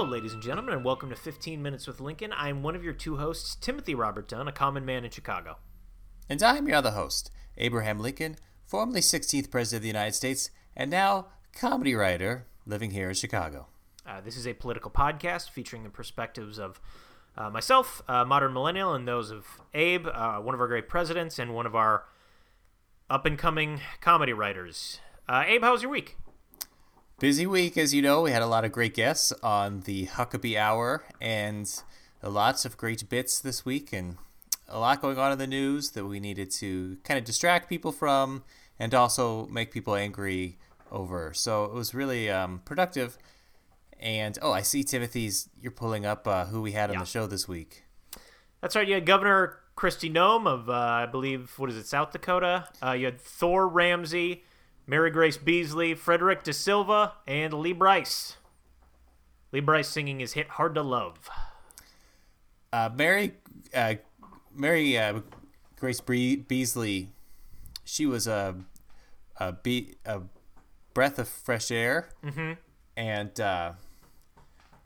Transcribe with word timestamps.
Hello, 0.00 0.10
ladies 0.10 0.32
and 0.32 0.40
gentlemen, 0.40 0.72
and 0.72 0.82
welcome 0.82 1.10
to 1.10 1.14
15 1.14 1.60
Minutes 1.60 1.86
with 1.86 2.00
Lincoln. 2.00 2.32
I'm 2.34 2.62
one 2.62 2.74
of 2.74 2.82
your 2.82 2.94
two 2.94 3.18
hosts, 3.18 3.54
Timothy 3.54 3.94
Robert 3.94 4.28
Dunn, 4.28 4.48
a 4.48 4.52
common 4.52 4.86
man 4.86 5.04
in 5.04 5.10
Chicago. 5.10 5.58
And 6.26 6.42
I'm 6.42 6.66
your 6.66 6.78
other 6.78 6.92
host, 6.92 7.30
Abraham 7.58 8.00
Lincoln, 8.00 8.36
formerly 8.64 9.02
16th 9.02 9.50
President 9.50 9.80
of 9.80 9.82
the 9.82 9.88
United 9.88 10.14
States, 10.14 10.48
and 10.74 10.90
now 10.90 11.26
comedy 11.52 11.94
writer 11.94 12.46
living 12.64 12.92
here 12.92 13.10
in 13.10 13.14
Chicago. 13.14 13.66
Uh, 14.06 14.22
this 14.22 14.38
is 14.38 14.46
a 14.46 14.54
political 14.54 14.90
podcast 14.90 15.50
featuring 15.50 15.82
the 15.82 15.90
perspectives 15.90 16.58
of 16.58 16.80
uh, 17.36 17.50
myself, 17.50 18.00
uh, 18.08 18.24
modern 18.24 18.54
millennial, 18.54 18.94
and 18.94 19.06
those 19.06 19.30
of 19.30 19.60
Abe, 19.74 20.06
uh, 20.06 20.38
one 20.38 20.54
of 20.54 20.62
our 20.62 20.68
great 20.68 20.88
presidents, 20.88 21.38
and 21.38 21.54
one 21.54 21.66
of 21.66 21.76
our 21.76 22.06
up 23.10 23.26
and 23.26 23.38
coming 23.38 23.82
comedy 24.00 24.32
writers. 24.32 24.98
Uh, 25.28 25.44
Abe, 25.46 25.62
how 25.62 25.72
was 25.72 25.82
your 25.82 25.90
week? 25.90 26.16
Busy 27.20 27.46
week, 27.46 27.76
as 27.76 27.92
you 27.92 28.00
know. 28.00 28.22
We 28.22 28.30
had 28.30 28.40
a 28.40 28.46
lot 28.46 28.64
of 28.64 28.72
great 28.72 28.94
guests 28.94 29.30
on 29.42 29.80
the 29.80 30.06
Huckabee 30.06 30.56
Hour 30.56 31.04
and 31.20 31.70
lots 32.22 32.64
of 32.64 32.78
great 32.78 33.06
bits 33.10 33.38
this 33.38 33.62
week, 33.64 33.92
and 33.92 34.16
a 34.66 34.78
lot 34.80 35.02
going 35.02 35.18
on 35.18 35.30
in 35.30 35.38
the 35.38 35.46
news 35.46 35.90
that 35.90 36.06
we 36.06 36.18
needed 36.18 36.50
to 36.52 36.96
kind 37.04 37.18
of 37.18 37.24
distract 37.24 37.68
people 37.68 37.92
from 37.92 38.42
and 38.78 38.94
also 38.94 39.46
make 39.48 39.70
people 39.70 39.94
angry 39.94 40.56
over. 40.90 41.34
So 41.34 41.64
it 41.64 41.74
was 41.74 41.92
really 41.94 42.30
um, 42.30 42.62
productive. 42.64 43.18
And 43.98 44.38
oh, 44.40 44.52
I 44.52 44.62
see 44.62 44.82
Timothy's. 44.82 45.50
You're 45.60 45.72
pulling 45.72 46.06
up 46.06 46.26
uh, 46.26 46.46
who 46.46 46.62
we 46.62 46.72
had 46.72 46.88
on 46.88 46.94
Yeah. 46.94 47.00
the 47.00 47.06
show 47.06 47.26
this 47.26 47.46
week. 47.46 47.84
That's 48.62 48.74
right. 48.74 48.88
You 48.88 48.94
had 48.94 49.04
Governor 49.04 49.58
Kristi 49.76 50.10
Noem 50.10 50.46
of, 50.46 50.70
uh, 50.70 50.72
I 50.72 51.04
believe, 51.04 51.52
what 51.58 51.68
is 51.68 51.76
it, 51.76 51.86
South 51.86 52.12
Dakota? 52.12 52.68
Uh, 52.82 52.92
you 52.92 53.04
had 53.04 53.20
Thor 53.20 53.68
Ramsey, 53.68 54.42
Mary 54.90 55.12
Grace 55.12 55.36
Beasley, 55.36 55.94
Frederick 55.94 56.42
De 56.42 56.52
Silva, 56.52 57.12
and 57.24 57.54
Lee 57.54 57.72
Brice. 57.72 58.38
Lee 59.52 59.60
Brice 59.60 59.88
singing 59.88 60.18
his 60.18 60.32
hit 60.32 60.48
"Hard 60.48 60.74
to 60.74 60.82
Love." 60.82 61.30
Uh, 62.72 62.90
Mary, 62.96 63.34
uh, 63.72 63.94
Mary 64.52 64.98
uh, 64.98 65.20
Grace 65.78 66.00
Beasley, 66.00 67.08
she 67.84 68.04
was 68.04 68.26
a 68.26 68.56
a, 69.36 69.52
be- 69.52 69.94
a 70.04 70.22
breath 70.92 71.20
of 71.20 71.28
fresh 71.28 71.70
air, 71.70 72.08
mm-hmm. 72.24 72.54
and 72.96 73.38
uh, 73.38 73.72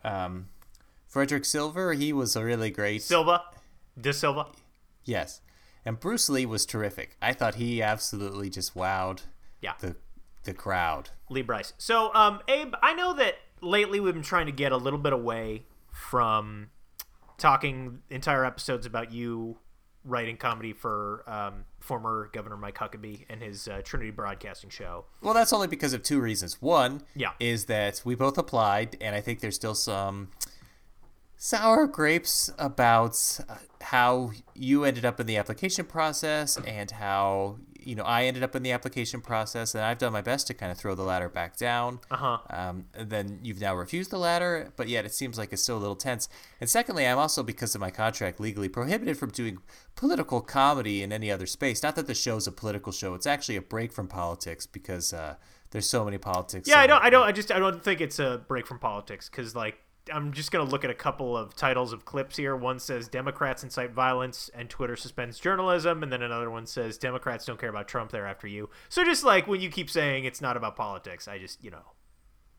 um, 0.05 0.49
Frederick 1.07 1.47
Silver, 1.47 1.95
he 1.95 2.13
was 2.13 2.37
a 2.37 2.45
really 2.45 2.71
great. 2.71 3.01
Silva, 3.01 3.45
De 3.99 4.13
Silva. 4.13 4.49
yes, 5.07 5.41
and 5.83 5.99
Bruce 5.99 6.29
Lee 6.29 6.45
was 6.45 6.67
terrific. 6.67 7.17
I 7.23 7.33
thought 7.33 7.55
he 7.55 7.81
absolutely 7.81 8.51
just 8.51 8.75
wowed 8.75 9.23
Yeah. 9.65 9.73
the 9.81 9.97
the 10.45 10.55
crowd. 10.55 11.11
Lee 11.31 11.43
Brice. 11.43 11.73
So, 11.79 12.15
um, 12.15 12.41
Abe, 12.49 12.75
I 12.83 12.93
know 12.95 13.15
that 13.15 13.37
lately 13.63 13.99
we've 13.99 14.13
been 14.15 14.23
trying 14.23 14.47
to 14.47 14.53
get 14.53 14.73
a 14.73 14.77
little 14.77 14.99
bit 14.99 15.13
away 15.15 15.65
from 15.91 16.69
talking 17.39 18.01
entire 18.11 18.45
episodes 18.45 18.85
about 18.87 19.11
you 19.11 19.57
writing 20.05 20.37
comedy 20.37 20.75
for 20.75 21.25
um, 21.27 21.65
former 21.81 22.29
Governor 22.35 22.59
Mike 22.59 22.77
Huckabee 22.77 23.25
and 23.31 23.41
his 23.43 23.67
uh, 23.67 23.81
Trinity 23.83 24.11
Broadcasting 24.11 24.69
show. 24.69 25.07
Well, 25.23 25.33
that's 25.33 25.51
only 25.53 25.67
because 25.67 25.95
of 25.95 26.03
two 26.03 26.21
reasons. 26.21 26.61
One 26.61 27.01
Yeah. 27.17 27.31
is 27.41 27.65
that 27.65 28.03
we 28.05 28.15
both 28.15 28.37
applied, 28.37 28.99
and 29.01 29.17
I 29.17 29.23
think 29.23 29.41
there's 29.41 29.55
still 29.57 29.75
some 29.75 30.29
sour 31.37 31.87
grapes 31.87 32.51
about 32.59 33.41
uh, 33.49 33.57
how 33.81 34.33
you 34.55 34.85
ended 34.85 35.05
up 35.07 35.21
in 35.21 35.27
the 35.27 35.37
application 35.39 35.85
process 35.87 36.59
and 36.59 36.91
how 36.91 37.57
you 37.85 37.95
know 37.95 38.03
I 38.05 38.25
ended 38.25 38.43
up 38.43 38.55
in 38.55 38.63
the 38.63 38.73
application 38.73 39.21
process, 39.21 39.75
and 39.75 39.85
I've 39.85 39.99
done 39.99 40.13
my 40.13 40.21
best 40.21 40.47
to 40.49 40.55
kind 40.55 40.73
of 40.73 40.79
throw 40.79 40.95
the 40.95 41.03
ladder 41.03 41.29
back 41.29 41.57
down. 41.57 42.01
Uh 42.11 42.17
huh. 42.17 42.39
Um, 42.51 42.87
then 42.99 43.41
you've 43.43 43.61
now 43.61 43.75
refused 43.75 44.11
the 44.11 44.19
ladder, 44.19 44.73
but 44.77 44.89
yet 44.89 45.05
it 45.05 45.15
seems 45.15 45.39
like 45.39 45.53
it's 45.53 45.63
still 45.63 45.77
a 45.77 45.79
little 45.79 45.97
tense. 45.97 46.29
And 46.61 46.69
secondly, 46.69 47.07
I'm 47.07 47.19
also, 47.19 47.43
because 47.43 47.75
of 47.75 47.81
my 47.81 47.91
contract, 47.91 48.41
legally 48.41 48.69
prohibited 48.69 49.19
from 49.19 49.31
doing 49.31 49.59
political 49.95 50.41
comedy 50.41 51.03
in 51.03 51.13
any 51.13 51.31
other 51.31 51.47
space. 51.47 51.83
Not 51.83 51.97
that 51.97 52.07
the 52.07 52.15
show's 52.15 52.47
a 52.47 52.53
political 52.53 52.93
show; 52.93 53.15
it's 53.15 53.27
actually 53.27 53.57
a 53.57 53.63
break 53.63 53.93
from 53.93 54.09
politics 54.09 54.67
because 54.67 55.13
uh, 55.13 55.37
there's 55.71 55.89
so 55.89 56.05
many 56.05 56.19
politics. 56.19 56.69
Yeah, 56.69 56.81
I 56.81 56.87
don't. 56.87 57.03
I 57.03 57.11
don't. 57.11 57.27
I 57.27 57.33
just. 57.33 57.51
I 57.51 57.59
don't 57.59 57.83
think 57.83 58.01
it's 58.01 58.19
a 58.19 58.43
break 58.47 58.67
from 58.67 58.79
politics 58.79 59.29
because, 59.29 59.55
like, 59.57 59.79
I'm 60.13 60.33
just 60.33 60.51
gonna 60.53 60.69
look 60.69 60.85
at 60.85 60.91
a 60.91 60.95
couple 60.95 61.37
of 61.37 61.55
titles 61.57 61.93
of 61.93 62.05
clips 62.05 62.37
here. 62.37 62.55
One 62.55 62.79
says 62.79 63.09
Democrats 63.09 63.63
incite 63.63 63.93
violence 63.93 64.51
and 64.55 64.69
Twitter 64.69 64.97
suspends 64.97 65.39
journalism, 65.39 66.03
and 66.03 66.13
then 66.13 66.23
another 66.23 66.51
one 66.51 66.67
says 66.67 66.99
Democrats 66.99 67.45
don't 67.47 67.59
care 67.59 67.71
about 67.71 67.89
Trump. 67.89 68.11
They're 68.11 68.27
after 68.27 68.47
you. 68.47 68.69
So 68.89 69.05
just 69.05 69.25
like 69.25 69.47
when 69.47 69.61
you 69.61 69.71
keep 69.71 69.89
saying 69.89 70.25
it's 70.25 70.41
not 70.41 70.57
about 70.57 70.77
politics, 70.77 71.27
I 71.27 71.39
just 71.39 71.63
you 71.65 71.71
know, 71.71 71.93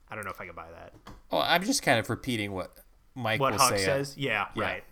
I 0.10 0.16
don't 0.16 0.26
know 0.26 0.32
if 0.32 0.42
I 0.42 0.46
can 0.48 0.56
buy 0.56 0.72
that. 0.72 0.94
Oh, 1.32 1.40
I'm 1.40 1.64
just 1.64 1.84
kind 1.84 2.00
of 2.00 2.10
repeating 2.10 2.52
what 2.52 2.76
Mike 3.14 3.40
What 3.40 3.54
will 3.54 3.60
Huck 3.60 3.78
say. 3.78 3.86
says, 3.86 4.16
yeah, 4.18 4.48
yeah. 4.56 4.64
right. 4.64 4.84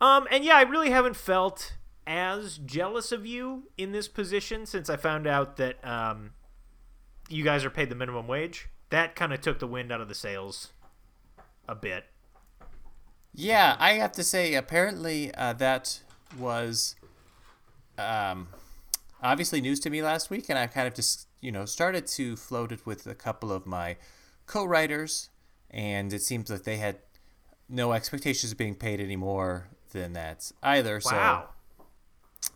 Um, 0.00 0.26
and 0.30 0.44
yeah, 0.44 0.56
I 0.56 0.62
really 0.62 0.90
haven't 0.90 1.14
felt 1.16 1.74
as 2.06 2.58
jealous 2.58 3.12
of 3.12 3.24
you 3.24 3.70
in 3.78 3.92
this 3.92 4.08
position 4.08 4.66
since 4.66 4.90
I 4.90 4.96
found 4.96 5.26
out 5.26 5.56
that 5.58 5.84
um, 5.86 6.32
you 7.28 7.44
guys 7.44 7.64
are 7.64 7.70
paid 7.70 7.88
the 7.88 7.94
minimum 7.94 8.26
wage. 8.26 8.68
That 8.92 9.16
kind 9.16 9.32
of 9.32 9.40
took 9.40 9.58
the 9.58 9.66
wind 9.66 9.90
out 9.90 10.02
of 10.02 10.08
the 10.08 10.14
sails 10.14 10.68
a 11.66 11.74
bit. 11.74 12.04
Yeah, 13.32 13.74
I 13.78 13.94
have 13.94 14.12
to 14.12 14.22
say, 14.22 14.52
apparently 14.52 15.34
uh, 15.34 15.54
that 15.54 16.02
was 16.38 16.94
um, 17.96 18.48
obviously 19.22 19.62
news 19.62 19.80
to 19.80 19.88
me 19.88 20.02
last 20.02 20.28
week, 20.28 20.50
and 20.50 20.58
I 20.58 20.66
kind 20.66 20.86
of 20.86 20.92
just 20.92 21.26
you 21.40 21.50
know 21.50 21.64
started 21.64 22.06
to 22.08 22.36
float 22.36 22.70
it 22.70 22.84
with 22.84 23.06
a 23.06 23.14
couple 23.14 23.50
of 23.50 23.64
my 23.64 23.96
co-writers, 24.44 25.30
and 25.70 26.12
it 26.12 26.20
seems 26.20 26.50
that 26.50 26.64
they 26.64 26.76
had 26.76 26.98
no 27.70 27.92
expectations 27.94 28.52
of 28.52 28.58
being 28.58 28.74
paid 28.74 29.00
any 29.00 29.16
more 29.16 29.68
than 29.92 30.12
that 30.12 30.52
either. 30.62 31.00
Wow. 31.02 31.48
So 32.42 32.52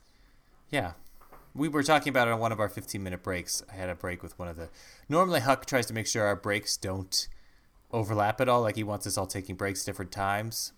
yeah. 0.68 0.92
We 1.56 1.68
were 1.68 1.82
talking 1.82 2.10
about 2.10 2.28
it 2.28 2.32
on 2.32 2.40
one 2.40 2.52
of 2.52 2.60
our 2.60 2.68
15 2.68 3.02
minute 3.02 3.22
breaks. 3.22 3.62
I 3.72 3.76
had 3.76 3.88
a 3.88 3.94
break 3.94 4.22
with 4.22 4.38
one 4.38 4.48
of 4.48 4.56
the. 4.56 4.68
Normally, 5.08 5.40
Huck 5.40 5.64
tries 5.66 5.86
to 5.86 5.94
make 5.94 6.06
sure 6.06 6.24
our 6.24 6.36
breaks 6.36 6.76
don't 6.76 7.28
overlap 7.90 8.40
at 8.40 8.48
all. 8.48 8.60
Like, 8.62 8.76
he 8.76 8.84
wants 8.84 9.06
us 9.06 9.16
all 9.16 9.26
taking 9.26 9.56
breaks 9.56 9.84
different 9.84 10.12
times. 10.12 10.72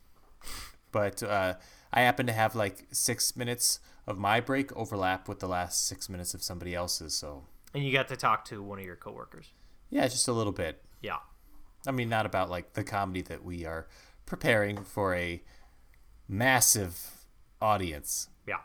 But 0.92 1.22
uh, 1.22 1.54
I 1.92 2.02
happen 2.02 2.26
to 2.26 2.32
have 2.32 2.54
like 2.54 2.86
six 2.92 3.36
minutes 3.36 3.80
of 4.06 4.18
my 4.18 4.40
break 4.40 4.74
overlap 4.76 5.28
with 5.28 5.40
the 5.40 5.48
last 5.48 5.86
six 5.86 6.08
minutes 6.08 6.32
of 6.32 6.42
somebody 6.42 6.74
else's. 6.74 7.14
So, 7.14 7.44
And 7.74 7.84
you 7.84 7.92
got 7.92 8.08
to 8.08 8.16
talk 8.16 8.44
to 8.46 8.62
one 8.62 8.78
of 8.78 8.84
your 8.84 8.96
coworkers. 8.96 9.52
yeah, 9.90 10.06
just 10.06 10.28
a 10.28 10.32
little 10.32 10.52
bit. 10.52 10.82
Yeah. 11.02 11.18
I 11.86 11.90
mean, 11.90 12.08
not 12.08 12.24
about 12.24 12.50
like 12.50 12.74
the 12.74 12.84
comedy 12.84 13.22
that 13.22 13.44
we 13.44 13.66
are 13.66 13.86
preparing 14.26 14.84
for 14.84 15.14
a 15.14 15.42
massive 16.28 17.26
audience. 17.60 18.28
Yeah. 18.46 18.56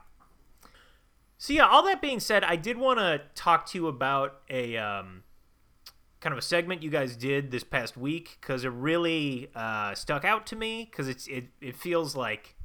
So 1.44 1.52
yeah, 1.52 1.68
all 1.68 1.84
that 1.84 2.02
being 2.02 2.22
said, 2.22 2.46
I 2.46 2.56
did 2.56 2.78
want 2.78 3.00
to 3.00 3.20
talk 3.36 3.66
to 3.72 3.78
you 3.78 3.88
about 3.90 4.40
a 4.50 4.78
um, 4.78 5.24
kind 6.22 6.32
of 6.32 6.40
a 6.40 6.42
segment 6.42 6.82
you 6.82 6.90
guys 6.90 7.18
did 7.18 7.52
this 7.52 7.66
past 7.66 7.98
week 7.98 8.38
because 8.40 8.64
it 8.64 8.70
really 8.70 9.50
uh, 9.54 9.94
stuck 9.94 10.24
out 10.24 10.48
to 10.48 10.56
me 10.56 10.88
because 10.90 11.10
it's 11.10 11.28
it, 11.28 11.48
it 11.60 11.76
feels 11.76 12.16
like 12.16 12.56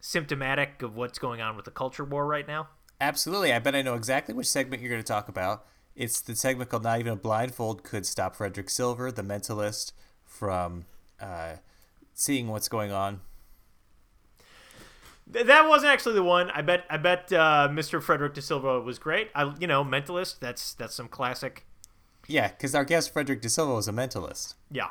symptomatic 0.00 0.82
of 0.82 0.96
what's 0.96 1.20
going 1.20 1.40
on 1.40 1.54
with 1.54 1.66
the 1.66 1.70
culture 1.70 2.04
war 2.04 2.26
right 2.26 2.48
now. 2.48 2.66
Absolutely. 3.00 3.52
I 3.52 3.60
bet 3.60 3.76
I 3.76 3.82
know 3.82 3.94
exactly 3.94 4.34
which 4.34 4.48
segment 4.48 4.82
you're 4.82 4.90
going 4.90 5.00
to 5.00 5.06
talk 5.06 5.28
about. 5.28 5.64
It's 5.94 6.20
the 6.20 6.34
segment 6.34 6.68
called 6.68 6.82
Not 6.82 6.98
Even 6.98 7.12
a 7.12 7.16
Blindfold 7.16 7.84
Could 7.84 8.06
Stop 8.06 8.34
Frederick 8.34 8.70
Silver, 8.70 9.12
the 9.12 9.22
mentalist, 9.22 9.92
from 10.24 10.86
uh, 11.20 11.58
seeing 12.12 12.48
what's 12.48 12.68
going 12.68 12.90
on. 12.90 13.20
Th- 15.32 15.46
that 15.46 15.68
wasn't 15.68 15.92
actually 15.92 16.14
the 16.14 16.22
one. 16.22 16.50
I 16.50 16.62
bet 16.62 16.84
I 16.88 16.96
bet 16.96 17.32
uh, 17.32 17.68
Mr. 17.70 18.02
Frederick 18.02 18.34
De 18.34 18.42
Silva 18.42 18.80
was 18.80 18.98
great. 18.98 19.30
I 19.34 19.52
you 19.58 19.66
know 19.66 19.84
mentalist. 19.84 20.40
That's 20.40 20.74
that's 20.74 20.94
some 20.94 21.08
classic 21.08 21.66
Yeah, 22.28 22.48
because 22.48 22.74
our 22.74 22.84
guest, 22.84 23.12
Frederick 23.12 23.40
De 23.40 23.48
Silva, 23.48 23.74
was 23.74 23.88
a 23.88 23.92
mentalist. 23.92 24.54
Yeah. 24.70 24.88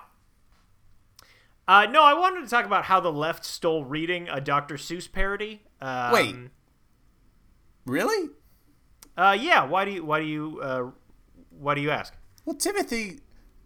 Uh, 1.67 1.87
no, 1.87 2.03
I 2.03 2.13
wanted 2.13 2.41
to 2.41 2.47
talk 2.49 2.65
about 2.65 2.85
how 2.85 2.99
the 2.99 3.11
left 3.11 3.43
stole 3.43 3.83
reading 3.85 4.29
a 4.29 4.39
Dr. 4.39 4.75
Seuss 4.75 5.11
parody. 5.11 5.63
Um, 5.81 6.11
Wait. 6.11 6.35
Really? 7.85 8.29
Uh, 9.17 9.35
yeah. 9.39 9.63
Why 9.65 9.85
do 9.85 9.91
you? 9.91 10.05
Why 10.05 10.19
do 10.19 10.25
you? 10.25 10.59
Uh, 10.61 10.91
why 11.49 11.73
do 11.75 11.81
you 11.81 11.89
ask? 11.91 12.13
Well, 12.45 12.55
Timothy, 12.55 13.21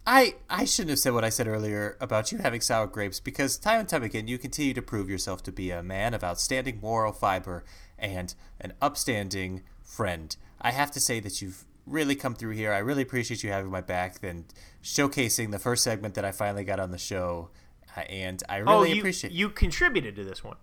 I 0.06 0.34
I 0.48 0.64
shouldn't 0.64 0.90
have 0.90 0.98
said 0.98 1.12
what 1.12 1.24
I 1.24 1.28
said 1.28 1.46
earlier 1.46 1.96
about 2.00 2.32
you 2.32 2.38
having 2.38 2.60
sour 2.60 2.86
grapes 2.86 3.20
because 3.20 3.58
time 3.58 3.80
and 3.80 3.88
time 3.88 4.02
again 4.02 4.28
you 4.28 4.38
continue 4.38 4.74
to 4.74 4.82
prove 4.82 5.10
yourself 5.10 5.42
to 5.44 5.52
be 5.52 5.70
a 5.70 5.82
man 5.82 6.14
of 6.14 6.24
outstanding 6.24 6.80
moral 6.80 7.12
fiber 7.12 7.64
and 7.98 8.34
an 8.60 8.72
upstanding 8.80 9.62
friend. 9.82 10.36
I 10.60 10.70
have 10.72 10.90
to 10.92 11.00
say 11.00 11.20
that 11.20 11.42
you've 11.42 11.64
really 11.86 12.14
come 12.14 12.34
through 12.34 12.52
here. 12.52 12.72
I 12.72 12.78
really 12.78 13.02
appreciate 13.02 13.42
you 13.42 13.50
having 13.50 13.70
my 13.70 13.80
back 13.80 14.22
and 14.22 14.44
showcasing 14.82 15.50
the 15.50 15.58
first 15.58 15.82
segment 15.82 16.14
that 16.14 16.24
I 16.24 16.32
finally 16.32 16.64
got 16.64 16.80
on 16.80 16.90
the 16.90 16.98
show. 16.98 17.50
Uh, 17.96 18.00
and 18.00 18.42
I 18.48 18.58
really 18.58 18.90
oh, 18.90 18.94
you 18.94 19.00
appreciate. 19.00 19.32
you 19.32 19.50
contributed 19.50 20.16
to 20.16 20.24
this 20.24 20.44
one. 20.44 20.56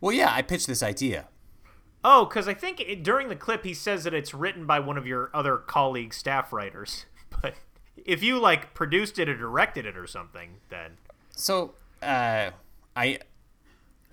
Well, 0.00 0.12
yeah, 0.12 0.32
I 0.32 0.42
pitched 0.42 0.66
this 0.66 0.82
idea. 0.82 1.28
Oh, 2.02 2.24
because 2.24 2.48
I 2.48 2.54
think 2.54 2.80
it, 2.80 3.02
during 3.02 3.28
the 3.28 3.36
clip 3.36 3.64
he 3.64 3.74
says 3.74 4.04
that 4.04 4.14
it's 4.14 4.32
written 4.32 4.66
by 4.66 4.80
one 4.80 4.96
of 4.96 5.06
your 5.06 5.30
other 5.34 5.58
colleague 5.58 6.14
staff 6.14 6.52
writers, 6.52 7.04
if 8.06 8.22
you 8.22 8.38
like 8.38 8.74
produced 8.74 9.18
it 9.18 9.28
or 9.28 9.36
directed 9.36 9.86
it 9.86 9.96
or 9.96 10.06
something, 10.06 10.56
then 10.68 10.92
So, 11.34 11.74
uh, 12.02 12.50
I. 12.96 13.18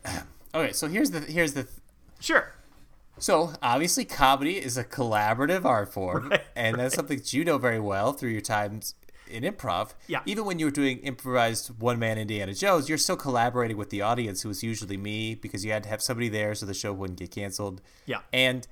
Okay, 0.56 0.72
so 0.72 0.88
here's 0.88 1.12
the 1.12 1.20
here's 1.20 1.54
the 1.54 1.68
sure. 2.20 2.56
So 3.20 3.54
obviously, 3.62 4.06
comedy 4.06 4.58
is 4.58 4.78
a 4.78 4.84
collaborative 4.84 5.66
art 5.66 5.92
form, 5.94 6.30
Right, 6.30 6.42
and 6.56 6.80
that's 6.80 6.96
something 6.96 7.18
that 7.18 7.34
you 7.34 7.44
know 7.44 7.58
very 7.58 7.80
well 7.80 8.14
through 8.14 8.30
your 8.30 8.42
times 8.42 8.96
in 9.30 9.44
improv. 9.44 9.94
Yeah. 10.08 10.22
Even 10.26 10.46
when 10.46 10.58
you 10.58 10.66
were 10.66 10.72
doing 10.72 11.00
improvised 11.00 11.80
one 11.80 12.00
man 12.00 12.18
Indiana 12.18 12.54
Jones, 12.54 12.90
you're 12.90 12.98
still 12.98 13.18
collaborating 13.18 13.78
with 13.78 13.90
the 13.90 14.02
audience, 14.02 14.42
who 14.42 14.50
was 14.50 14.64
usually 14.64 14.98
me, 14.98 15.36
because 15.36 15.66
you 15.66 15.72
had 15.72 15.84
to 15.84 15.90
have 15.90 16.02
somebody 16.02 16.30
there 16.30 16.56
so 16.56 16.66
the 16.66 16.74
show 16.74 16.94
wouldn't 16.94 17.20
get 17.20 17.32
canceled. 17.32 17.82
Yeah. 18.06 18.20
And 18.32 18.68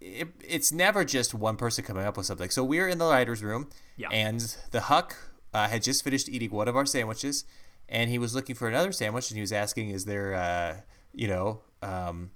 it, 0.00 0.28
it's 0.46 0.72
never 0.72 1.04
just 1.04 1.34
one 1.34 1.56
person 1.56 1.84
coming 1.84 2.04
up 2.04 2.16
with 2.16 2.26
something. 2.26 2.50
So 2.50 2.62
we 2.64 2.78
were 2.78 2.88
in 2.88 2.98
the 2.98 3.06
writers' 3.06 3.42
room, 3.42 3.68
Yeah. 3.96 4.08
and 4.10 4.40
the 4.70 4.82
Huck 4.82 5.16
uh, 5.54 5.68
had 5.68 5.82
just 5.82 6.04
finished 6.04 6.28
eating 6.28 6.50
one 6.50 6.68
of 6.68 6.76
our 6.76 6.86
sandwiches, 6.86 7.44
and 7.88 8.10
he 8.10 8.18
was 8.18 8.34
looking 8.34 8.54
for 8.56 8.68
another 8.68 8.92
sandwich, 8.92 9.30
and 9.30 9.36
he 9.36 9.40
was 9.40 9.52
asking, 9.52 9.90
"Is 9.90 10.04
there, 10.04 10.34
uh, 10.34 10.80
you 11.12 11.28
know?" 11.28 11.62
Um, 11.82 12.30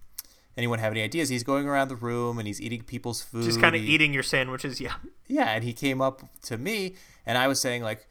Anyone 0.56 0.80
have 0.80 0.92
any 0.92 1.00
ideas? 1.00 1.28
He's 1.28 1.44
going 1.44 1.66
around 1.68 1.88
the 1.88 1.96
room 1.96 2.38
and 2.38 2.46
he's 2.46 2.60
eating 2.60 2.82
people's 2.82 3.22
food. 3.22 3.44
Just 3.44 3.60
kind 3.60 3.74
of 3.74 3.80
He- 3.80 3.86
eating 3.94 4.12
your 4.12 4.24
sandwiches. 4.24 4.78
Yeah. 4.80 4.94
yeah, 5.26 5.50
and 5.54 5.62
he 5.64 5.72
came 5.72 6.02
up 6.02 6.22
to 6.42 6.58
me, 6.58 6.96
and 7.24 7.38
I 7.38 7.46
was 7.48 7.60
saying 7.60 7.82
like, 7.82 8.08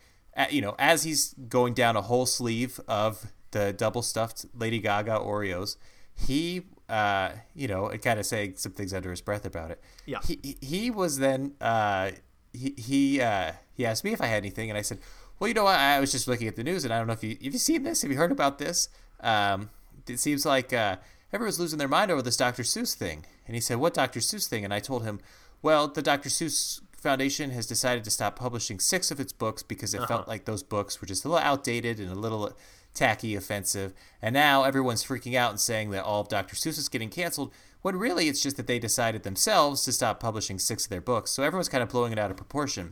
you 0.50 0.62
know, 0.62 0.74
as 0.80 1.04
he's 1.04 1.36
going 1.50 1.74
down 1.74 1.96
a 1.98 2.02
whole 2.02 2.26
sleeve 2.26 2.80
of 2.88 3.28
the 3.52 3.74
double 3.74 4.02
stuffed 4.02 4.46
Lady 4.56 4.80
Gaga 4.80 5.20
Oreos, 5.20 5.76
he, 6.16 6.64
uh, 6.90 7.32
you 7.56 7.68
know, 7.68 7.88
and 7.88 8.02
kind 8.02 8.20
of 8.20 8.26
saying 8.26 8.54
some 8.56 8.72
things 8.72 8.94
under 8.94 9.12
his 9.12 9.22
breath 9.22 9.46
about 9.46 9.72
it. 9.72 9.82
Yeah. 10.06 10.20
He 10.26 10.58
he- 10.62 10.92
was 10.92 11.18
then 11.20 11.54
uh, 11.62 12.12
he 12.54 12.74
he 12.78 13.22
uh, 13.22 13.54
he 13.74 13.86
asked 13.86 14.04
me 14.04 14.12
if 14.12 14.22
I 14.22 14.26
had 14.26 14.38
anything, 14.38 14.70
and 14.70 14.78
I 14.78 14.82
said, 14.82 15.00
well, 15.40 15.48
you 15.48 15.54
know 15.54 15.64
what? 15.64 15.80
I 15.80 16.00
was 16.00 16.12
just 16.12 16.28
looking 16.28 16.48
at 16.48 16.56
the 16.56 16.64
news, 16.64 16.84
and 16.84 16.94
I 16.94 16.98
don't 16.98 17.08
know 17.08 17.14
if 17.14 17.24
you 17.24 17.32
have 17.32 17.54
you 17.54 17.60
seen 17.60 17.84
this? 17.84 18.02
Have 18.02 18.12
you 18.12 18.18
heard 18.18 18.32
about 18.32 18.58
this? 18.58 18.90
Um, 19.22 19.70
it 20.08 20.20
seems 20.20 20.46
like 20.46 20.74
uh, 20.74 20.98
everyone's 21.32 21.60
losing 21.60 21.80
their 21.80 21.88
mind 21.88 22.12
over 22.12 22.22
this 22.22 22.38
Dr. 22.38 22.64
Seuss 22.64 22.96
thing. 22.96 23.26
And 23.46 23.56
he 23.56 23.62
said, 23.62 23.78
What 23.78 23.94
Dr. 23.94 24.20
Seuss 24.20 24.48
thing? 24.48 24.64
And 24.66 24.74
I 24.74 24.80
told 24.80 25.04
him, 25.04 25.20
Well, 25.62 25.88
the 25.88 26.02
Dr. 26.02 26.30
Seuss 26.30 26.82
Foundation 26.94 27.52
has 27.52 27.66
decided 27.66 28.04
to 28.04 28.12
stop 28.12 28.36
publishing 28.36 28.80
six 28.80 29.12
of 29.12 29.20
its 29.20 29.32
books 29.32 29.64
because 29.64 29.94
it 29.94 30.06
felt 30.08 30.28
like 30.28 30.46
those 30.46 30.64
books 30.64 31.00
were 31.00 31.08
just 31.08 31.24
a 31.24 31.30
little 31.30 31.44
outdated 31.44 32.00
and 32.00 32.12
a 32.12 32.16
little 32.16 32.52
tacky, 33.00 33.34
offensive. 33.34 33.94
And 34.22 34.34
now 34.34 34.64
everyone's 34.64 35.06
freaking 35.06 35.36
out 35.36 35.52
and 35.52 35.60
saying 35.60 35.92
that 35.92 36.04
all 36.04 36.22
of 36.22 36.28
Dr. 36.28 36.56
Seuss 36.56 36.78
is 36.78 36.90
getting 36.90 37.10
canceled, 37.10 37.54
when 37.82 37.96
really 37.96 38.28
it's 38.28 38.44
just 38.44 38.58
that 38.58 38.68
they 38.68 38.78
decided 38.78 39.24
themselves 39.24 39.84
to 39.86 39.94
stop 39.94 40.20
publishing 40.20 40.60
six 40.60 40.84
of 40.84 40.90
their 40.90 41.00
books. 41.00 41.32
So 41.32 41.42
everyone's 41.42 41.70
kind 41.70 41.82
of 41.82 41.90
blowing 41.90 42.12
it 42.12 42.20
out 42.20 42.30
of 42.30 42.36
proportion. 42.36 42.92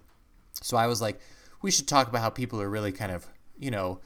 So 0.62 0.78
I 0.78 0.88
was 0.88 1.02
like, 1.02 1.20
we 1.62 1.72
should 1.72 1.90
talk 1.90 2.08
about 2.08 2.22
how 2.22 2.30
people 2.30 2.62
are 2.62 2.70
really 2.70 2.94
kind 2.94 3.12
of, 3.12 3.28
you 3.60 3.70
know, 3.70 4.00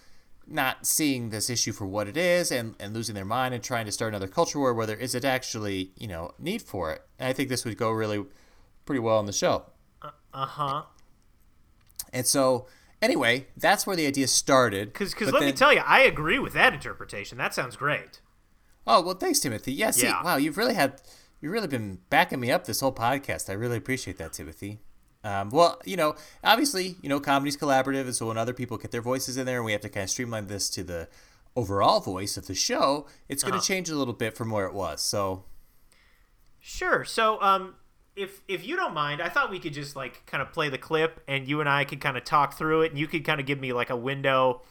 not 0.48 0.88
seeing 0.88 1.30
this 1.30 1.52
issue 1.52 1.72
for 1.72 1.86
what 1.86 2.08
it 2.08 2.18
is 2.18 2.52
and, 2.52 2.76
and 2.80 2.96
losing 2.96 3.14
their 3.14 3.24
mind 3.24 3.54
and 3.54 3.64
trying 3.64 3.86
to 3.86 3.92
start 3.92 4.10
another 4.10 4.28
culture 4.28 4.58
war 4.58 4.74
where 4.74 4.88
there 4.88 4.98
isn't 4.98 5.24
actually, 5.24 5.92
you 5.98 6.08
know, 6.08 6.32
need 6.40 6.64
for 6.64 6.92
it. 6.92 7.04
And 7.20 7.30
I 7.30 7.34
think 7.34 7.48
this 7.48 7.64
would 7.64 7.78
go 7.78 7.92
really 7.92 8.26
pretty 8.86 9.00
well 9.00 9.18
on 9.18 9.28
the 9.28 9.34
show. 9.34 9.66
Uh 10.02 10.46
huh. 10.46 10.84
And 12.12 12.26
so, 12.26 12.66
anyway, 13.02 13.48
that's 13.58 13.86
where 13.88 13.96
the 13.96 14.06
idea 14.08 14.28
started. 14.28 14.94
Because 14.94 15.16
let 15.32 15.42
me 15.42 15.52
tell 15.52 15.74
you, 15.74 15.82
I 15.86 16.02
agree 16.02 16.40
with 16.40 16.54
that 16.54 16.74
interpretation. 16.74 17.38
That 17.38 17.54
sounds 17.54 17.76
great. 17.76 18.22
Oh 18.88 19.02
well, 19.02 19.16
thanks, 19.16 19.40
Timothy. 19.40 19.74
Yeah, 19.74 19.92
Yeah. 19.96 20.24
wow, 20.24 20.38
you've 20.38 20.58
really 20.58 20.74
had, 20.74 21.02
you've 21.40 21.52
really 21.52 21.68
been 21.68 22.00
backing 22.10 22.40
me 22.40 22.52
up 22.52 22.66
this 22.66 22.80
whole 22.80 22.94
podcast. 22.94 23.50
I 23.50 23.54
really 23.54 23.78
appreciate 23.78 24.18
that, 24.18 24.34
Timothy. 24.34 24.80
Um, 25.24 25.52
well, 25.52 25.80
you 25.86 25.96
know, 25.98 26.16
obviously, 26.44 26.96
you 27.04 27.08
know, 27.10 27.20
comedy's 27.20 27.56
collaborative, 27.56 28.02
and 28.02 28.16
so 28.16 28.28
when 28.28 28.38
other 28.40 28.54
people 28.54 28.78
get 28.78 28.90
their 28.90 29.04
voices 29.04 29.38
in 29.38 29.46
there, 29.46 29.58
and 29.58 29.66
we 29.66 29.72
have 29.72 29.82
to 29.82 29.90
kind 29.90 30.04
of 30.06 30.10
streamline 30.10 30.48
this 30.48 30.68
to 30.72 30.84
the 30.84 31.08
overall 31.56 32.00
voice 32.00 32.38
of 32.38 32.48
the 32.48 32.56
show, 32.56 33.06
it's 33.30 33.44
going 33.44 33.52
to 33.52 33.58
Uh-huh. 33.60 33.66
change 33.68 33.88
a 33.90 33.96
little 33.96 34.16
bit 34.16 34.36
from 34.36 34.50
where 34.50 34.66
it 34.66 34.74
was. 34.74 35.02
So, 35.02 35.44
Sure. 36.60 37.04
So, 37.06 37.42
um, 37.42 37.76
if 38.22 38.42
if 38.48 38.66
you 38.66 38.76
don't 38.76 38.94
mind, 38.94 39.22
I 39.22 39.30
thought 39.30 39.50
we 39.50 39.60
could 39.60 39.74
just 39.74 39.96
like 39.96 40.26
kind 40.26 40.42
of 40.42 40.52
play 40.52 40.70
the 40.70 40.78
clip, 40.78 41.22
and 41.28 41.48
you 41.48 41.60
and 41.60 41.70
I 41.70 41.84
could 41.84 42.00
kind 42.00 42.18
of 42.18 42.24
talk 42.24 42.58
through 42.58 42.82
it, 42.84 42.92
and 42.92 43.00
you 43.00 43.08
could 43.08 43.26
kind 43.26 43.40
of 43.40 43.46
give 43.46 43.60
me 43.60 43.74
like 43.74 43.90
a 43.90 43.96
window 43.96 44.62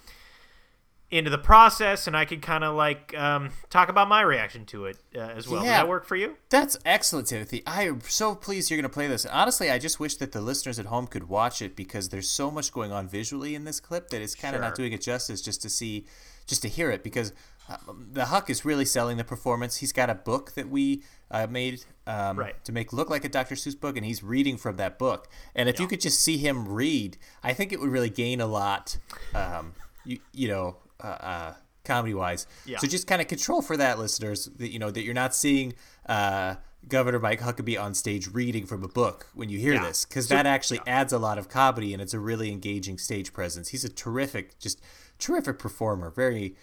into 1.10 1.28
the 1.30 1.38
process, 1.38 2.06
and 2.06 2.16
I 2.16 2.24
could 2.24 2.40
kind 2.40 2.62
of 2.62 2.76
like 2.76 3.16
um, 3.18 3.50
talk 3.68 3.88
about 3.88 4.08
my 4.08 4.20
reaction 4.20 4.64
to 4.66 4.84
it 4.86 4.96
uh, 5.16 5.18
as 5.20 5.48
well. 5.48 5.60
Does 5.60 5.66
Yeah. 5.66 5.78
that 5.78 5.88
work 5.88 6.04
for 6.06 6.14
you? 6.14 6.36
That's 6.50 6.76
excellent, 6.84 7.26
Timothy. 7.28 7.62
I 7.66 7.84
am 7.84 8.00
so 8.02 8.34
pleased 8.36 8.70
you're 8.70 8.76
going 8.76 8.88
to 8.88 8.94
play 8.94 9.08
this. 9.08 9.26
Honestly, 9.26 9.70
I 9.70 9.78
just 9.78 9.98
wish 9.98 10.14
that 10.16 10.30
the 10.32 10.40
listeners 10.40 10.78
at 10.78 10.86
home 10.86 11.06
could 11.08 11.28
watch 11.28 11.60
it 11.62 11.74
because 11.74 12.10
there's 12.10 12.28
so 12.30 12.50
much 12.50 12.72
going 12.72 12.92
on 12.92 13.08
visually 13.08 13.54
in 13.56 13.64
this 13.64 13.80
clip 13.80 14.10
that 14.10 14.22
it's 14.22 14.34
kind 14.36 14.54
of 14.54 14.60
Sure. 14.60 14.68
not 14.68 14.76
doing 14.76 14.92
it 14.92 15.00
justice 15.00 15.40
just 15.42 15.60
to 15.62 15.68
see, 15.68 16.06
just 16.46 16.62
to 16.62 16.68
hear 16.68 16.90
it. 16.92 17.02
Because 17.02 17.32
uh, 17.68 17.76
the 18.12 18.26
Huck 18.26 18.48
is 18.48 18.64
really 18.64 18.84
selling 18.84 19.16
the 19.16 19.24
performance. 19.24 19.78
He's 19.78 19.92
got 19.92 20.10
a 20.10 20.14
book 20.14 20.52
that 20.52 20.68
we 20.68 21.02
uh, 21.30 21.48
made 21.48 21.84
um, 22.06 22.38
Right. 22.38 22.64
to 22.64 22.70
make 22.72 22.92
look 22.92 23.10
like 23.10 23.24
a 23.24 23.28
Dr. 23.28 23.56
Seuss 23.56 23.78
book, 23.78 23.96
and 23.96 24.06
he's 24.06 24.22
reading 24.22 24.56
from 24.56 24.76
that 24.76 24.96
book. 24.98 25.28
And 25.56 25.68
if 25.68 25.78
you 25.80 25.86
could 25.88 26.00
just 26.00 26.20
see 26.20 26.36
him 26.38 26.68
read, 26.68 27.18
I 27.42 27.52
think 27.52 27.72
it 27.72 27.80
would 27.80 27.90
really 27.90 28.10
gain 28.10 28.40
a 28.40 28.46
lot. 28.46 28.96
Um, 29.34 29.72
you 30.04 30.18
you 30.32 30.46
know. 30.46 30.76
Uh, 31.02 31.06
uh, 31.06 31.54
comedy 31.82 32.12
wise 32.12 32.46
Yeah. 32.66 32.76
so 32.78 32.86
just 32.86 33.06
kind 33.06 33.22
of 33.22 33.26
control 33.28 33.62
for 33.62 33.74
that 33.76 33.98
listeners 33.98 34.44
that 34.58 34.70
you 34.70 34.78
know 34.78 34.90
that 34.90 35.02
you're 35.02 35.14
not 35.14 35.34
seeing 35.34 35.72
uh, 36.06 36.56
governor 36.86 37.18
mike 37.18 37.40
huckabee 37.40 37.80
on 37.80 37.94
stage 37.94 38.28
reading 38.28 38.66
from 38.66 38.84
a 38.84 38.88
book 38.88 39.28
when 39.34 39.48
you 39.48 39.58
hear 39.58 39.72
Yeah. 39.74 39.86
this 39.86 40.04
because 40.04 40.28
So- 40.28 40.34
that 40.34 40.44
actually 40.46 40.80
adds 40.86 41.12
a 41.12 41.18
lot 41.18 41.38
of 41.38 41.48
comedy 41.48 41.92
and 41.94 42.02
it's 42.02 42.12
a 42.12 42.20
really 42.20 42.52
engaging 42.52 42.98
stage 42.98 43.32
presence 43.32 43.68
he's 43.70 43.84
a 43.84 43.88
terrific 43.88 44.58
just 44.58 44.80
terrific 45.18 45.58
performer 45.58 46.10
very 46.10 46.54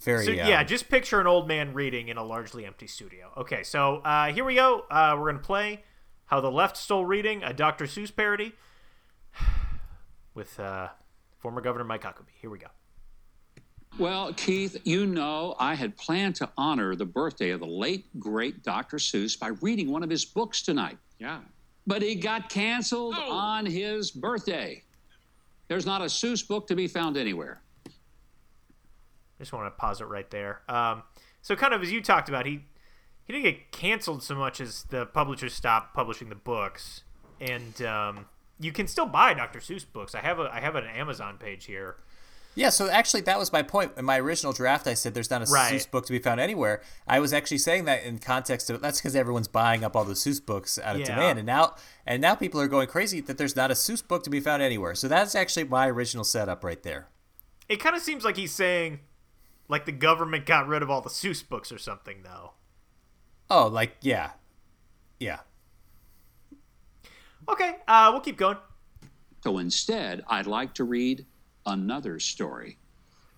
very 0.00 0.24
So 0.24 0.32
uh, 0.32 0.34
yeah, 0.34 0.62
just 0.64 0.88
picture 0.88 1.20
an 1.20 1.26
old 1.26 1.46
man 1.46 1.72
reading 1.72 2.08
in 2.08 2.16
a 2.18 2.24
largely 2.24 2.66
empty 2.66 2.86
studio. 2.86 3.30
Okay, 3.38 3.62
so 3.62 3.98
uh, 3.98 4.32
here 4.32 4.44
we 4.44 4.56
go. 4.56 4.84
Uh, 4.90 5.16
we're 5.18 5.30
gonna 5.30 5.38
play 5.42 5.82
"How 6.26 6.40
the 6.42 6.50
Left 6.50 6.76
Stole 6.76 7.06
Reading," 7.06 7.42
a 7.42 7.54
Dr. 7.54 7.86
Seuss 7.86 8.14
parody, 8.14 8.52
with 10.34 10.58
uh, 10.60 10.88
former 11.38 11.60
Governor 11.62 11.84
Mike 11.84 12.02
Huckabee. 12.02 12.34
Here 12.40 12.50
we 12.50 12.58
go. 12.58 12.66
Well, 13.98 14.32
Keith, 14.32 14.76
you 14.84 15.06
know 15.06 15.54
I 15.58 15.74
had 15.74 15.96
planned 15.96 16.34
to 16.36 16.50
honor 16.58 16.96
the 16.96 17.04
birthday 17.04 17.50
of 17.50 17.60
the 17.60 17.66
late, 17.66 18.06
great 18.18 18.62
Dr. 18.64 18.96
Seuss 18.96 19.38
by 19.38 19.48
reading 19.60 19.90
one 19.90 20.02
of 20.02 20.10
his 20.10 20.24
books 20.24 20.62
tonight. 20.62 20.98
Yeah. 21.18 21.40
But 21.86 22.02
it 22.02 22.16
got 22.16 22.48
canceled 22.48 23.14
Oh. 23.16 23.32
on 23.32 23.66
his 23.66 24.10
birthday. 24.10 24.82
There's 25.68 25.86
not 25.86 26.00
a 26.02 26.06
Seuss 26.06 26.46
book 26.46 26.66
to 26.68 26.74
be 26.76 26.88
found 26.88 27.16
anywhere. 27.16 27.60
just 29.38 29.52
want 29.52 29.66
to 29.66 29.78
pause 29.78 30.00
it 30.00 30.04
right 30.04 30.30
there. 30.30 30.62
Um, 30.68 31.02
so 31.42 31.54
kind 31.54 31.74
of 31.74 31.82
as 31.82 31.92
you 31.92 32.00
talked 32.02 32.28
about, 32.30 32.46
he 32.46 32.64
he 33.24 33.32
didn't 33.32 33.44
get 33.44 33.72
canceled 33.72 34.22
so 34.22 34.34
much 34.34 34.60
as 34.60 34.84
the 34.84 35.06
publishers 35.06 35.52
stopped 35.54 35.94
publishing 35.94 36.28
the 36.30 36.34
books, 36.34 37.02
and 37.40 37.80
um, 37.82 38.26
you 38.60 38.70
can 38.72 38.86
still 38.86 39.06
buy 39.06 39.34
Dr. 39.34 39.58
Seuss 39.60 39.84
books. 39.90 40.14
I 40.14 40.20
have 40.20 40.38
a 40.38 40.48
I 40.52 40.60
have 40.60 40.76
an 40.76 40.84
Amazon 40.86 41.36
page 41.38 41.66
here. 41.66 41.96
Yeah 42.54 42.68
so 42.68 42.88
actually 42.88 43.20
that 43.22 43.38
was 43.38 43.52
my 43.52 43.62
point 43.62 43.92
in 43.96 44.04
my 44.04 44.18
original 44.18 44.52
draft 44.52 44.86
i 44.86 44.94
said 44.94 45.12
there's 45.14 45.30
not 45.30 45.42
a 45.42 45.50
Right. 45.50 45.72
seuss 45.74 45.90
book 45.90 46.06
to 46.06 46.12
be 46.12 46.18
found 46.18 46.40
anywhere 46.40 46.80
i 47.06 47.18
was 47.20 47.32
actually 47.32 47.58
saying 47.58 47.84
that 47.86 48.04
in 48.04 48.18
context 48.18 48.70
of 48.70 48.80
that's 48.80 49.00
because 49.00 49.16
everyone's 49.16 49.48
buying 49.48 49.82
up 49.84 49.96
all 49.96 50.04
the 50.04 50.14
seuss 50.14 50.44
books 50.44 50.78
out 50.78 50.94
of 50.94 51.00
Yeah. 51.00 51.06
demand 51.14 51.38
and 51.38 51.46
now 51.46 51.74
and 52.06 52.20
now 52.22 52.34
people 52.34 52.60
are 52.60 52.68
going 52.68 52.86
crazy 52.88 53.20
that 53.22 53.38
there's 53.38 53.56
not 53.56 53.70
a 53.70 53.74
seuss 53.74 54.06
book 54.06 54.22
to 54.24 54.30
be 54.30 54.40
found 54.40 54.62
anywhere 54.62 54.94
so 54.94 55.08
that's 55.08 55.34
actually 55.34 55.64
my 55.64 55.88
original 55.88 56.24
setup 56.24 56.62
right 56.64 56.82
there 56.82 57.08
It 57.68 57.80
kind 57.80 57.96
of 57.96 58.02
seems 58.02 58.24
like 58.24 58.36
he's 58.36 58.52
saying, 58.52 59.00
like 59.68 59.86
the 59.86 59.92
government 59.92 60.44
got 60.44 60.68
rid 60.68 60.82
of 60.82 60.90
all 60.90 61.00
the 61.00 61.08
Seuss 61.08 61.42
books 61.48 61.72
or 61.72 61.78
something, 61.78 62.18
though. 62.22 62.52
oh 63.50 63.66
like 63.68 63.96
yeah 64.02 64.32
yeah 65.18 65.38
Okay, 67.48 67.76
uh, 67.86 68.08
we'll 68.10 68.20
keep 68.22 68.36
going. 68.38 68.56
So 69.42 69.58
instead, 69.58 70.24
I'd 70.28 70.46
like 70.46 70.72
to 70.74 70.84
read 70.84 71.26
another 71.66 72.18
story. 72.18 72.78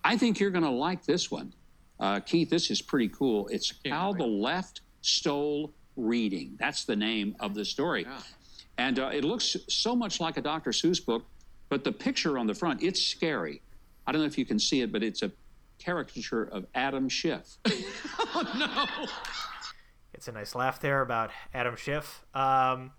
I 0.03 0.17
think 0.17 0.39
you're 0.39 0.51
going 0.51 0.63
to 0.63 0.69
like 0.69 1.05
this 1.05 1.29
one. 1.31 1.53
Uh, 1.99 2.19
Keith, 2.19 2.49
this 2.49 2.69
is 2.69 2.81
pretty 2.81 3.09
cool. 3.09 3.47
It's 3.47 3.73
How 3.89 4.13
the 4.13 4.25
Left 4.25 4.81
Stole 5.01 5.73
Reading. 5.95 6.55
That's 6.59 6.85
the 6.85 6.95
name 6.95 7.35
of 7.39 7.55
the 7.55 7.65
story. 7.65 8.03
Yeah. 8.07 8.19
And 8.77 8.99
uh, 8.99 9.09
it 9.11 9.23
looks 9.23 9.55
so 9.67 9.95
much 9.95 10.19
like 10.19 10.37
a 10.37 10.41
Dr. 10.41 10.71
Seuss 10.71 11.03
book, 11.03 11.25
but 11.69 11.83
the 11.83 11.91
picture 11.91 12.37
on 12.37 12.45
the 12.45 12.53
front, 12.53 12.83
it's 12.83 13.01
scary. 13.01 13.61
I 14.05 14.11
don't 14.11 14.21
know 14.21 14.27
if 14.27 14.37
you 14.37 14.45
can 14.45 14.59
see 14.59 14.81
it, 14.81 14.91
but 14.91 15.03
it's 15.03 15.23
a 15.23 15.31
caricature 15.79 16.43
of 16.43 16.65
Adam 16.75 17.09
Schiff. 17.09 17.57
Oh, 18.35 18.43
no. 18.59 19.07
It's 20.13 20.27
a 20.27 20.31
nice 20.31 20.53
laugh 20.53 20.79
there 20.79 21.01
about 21.01 21.31
Adam 21.55 21.75
Schiff. 21.75 22.23
Um, 22.35 22.91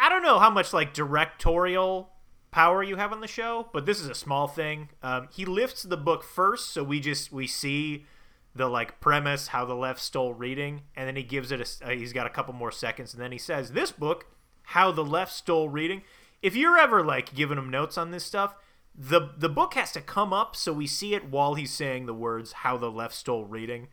I 0.00 0.08
don't 0.08 0.22
know 0.22 0.38
how 0.40 0.50
much 0.50 0.72
like 0.72 0.92
directorial 0.92 2.10
power 2.50 2.82
you 2.82 2.96
have 2.96 3.12
on 3.12 3.20
the 3.20 3.28
show, 3.28 3.68
but 3.72 3.86
this 3.86 4.00
is 4.00 4.08
a 4.08 4.14
small 4.14 4.48
thing. 4.48 4.88
Um, 5.02 5.28
he 5.32 5.44
lifts 5.44 5.82
the 5.82 5.96
book 5.96 6.24
first, 6.24 6.70
so 6.70 6.82
we 6.82 7.00
just 7.00 7.32
we 7.32 7.46
see 7.46 8.06
the 8.54 8.68
like 8.68 9.00
premise 9.00 9.48
how 9.48 9.64
the 9.64 9.74
left 9.74 10.00
stole 10.00 10.34
reading, 10.34 10.82
and 10.96 11.06
then 11.06 11.16
he 11.16 11.22
gives 11.22 11.52
it 11.52 11.60
a. 11.60 11.86
Uh, 11.86 11.90
he's 11.90 12.12
got 12.12 12.26
a 12.26 12.30
couple 12.30 12.54
more 12.54 12.72
seconds, 12.72 13.14
and 13.14 13.22
then 13.22 13.32
he 13.32 13.38
says, 13.38 13.72
"This 13.72 13.92
book, 13.92 14.26
how 14.62 14.90
the 14.90 15.04
left 15.04 15.32
stole 15.32 15.68
reading." 15.68 16.02
if 16.42 16.56
you're 16.56 16.78
ever 16.78 17.04
like 17.04 17.34
giving 17.34 17.58
him 17.58 17.70
notes 17.70 17.98
on 17.98 18.10
this 18.10 18.24
stuff, 18.24 18.54
the 18.94 19.30
the 19.36 19.48
book 19.48 19.74
has 19.74 19.92
to 19.92 20.00
come 20.00 20.32
up 20.32 20.56
so 20.56 20.72
we 20.72 20.86
see 20.86 21.14
it 21.14 21.30
while 21.30 21.54
he's 21.54 21.72
saying 21.72 22.06
the 22.06 22.14
words 22.14 22.52
"how 22.52 22.76
the 22.76 22.90
left 22.90 23.14
stole 23.14 23.44
reading." 23.44 23.88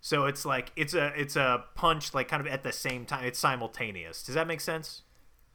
So 0.00 0.26
it's 0.26 0.44
like 0.44 0.72
it's 0.76 0.94
a 0.94 1.12
it's 1.20 1.36
a 1.36 1.64
punch 1.74 2.14
like 2.14 2.28
kind 2.28 2.46
of 2.46 2.52
at 2.52 2.62
the 2.62 2.72
same 2.72 3.04
time. 3.04 3.24
It's 3.24 3.38
simultaneous. 3.38 4.22
Does 4.22 4.34
that 4.34 4.46
make 4.46 4.60
sense? 4.60 5.02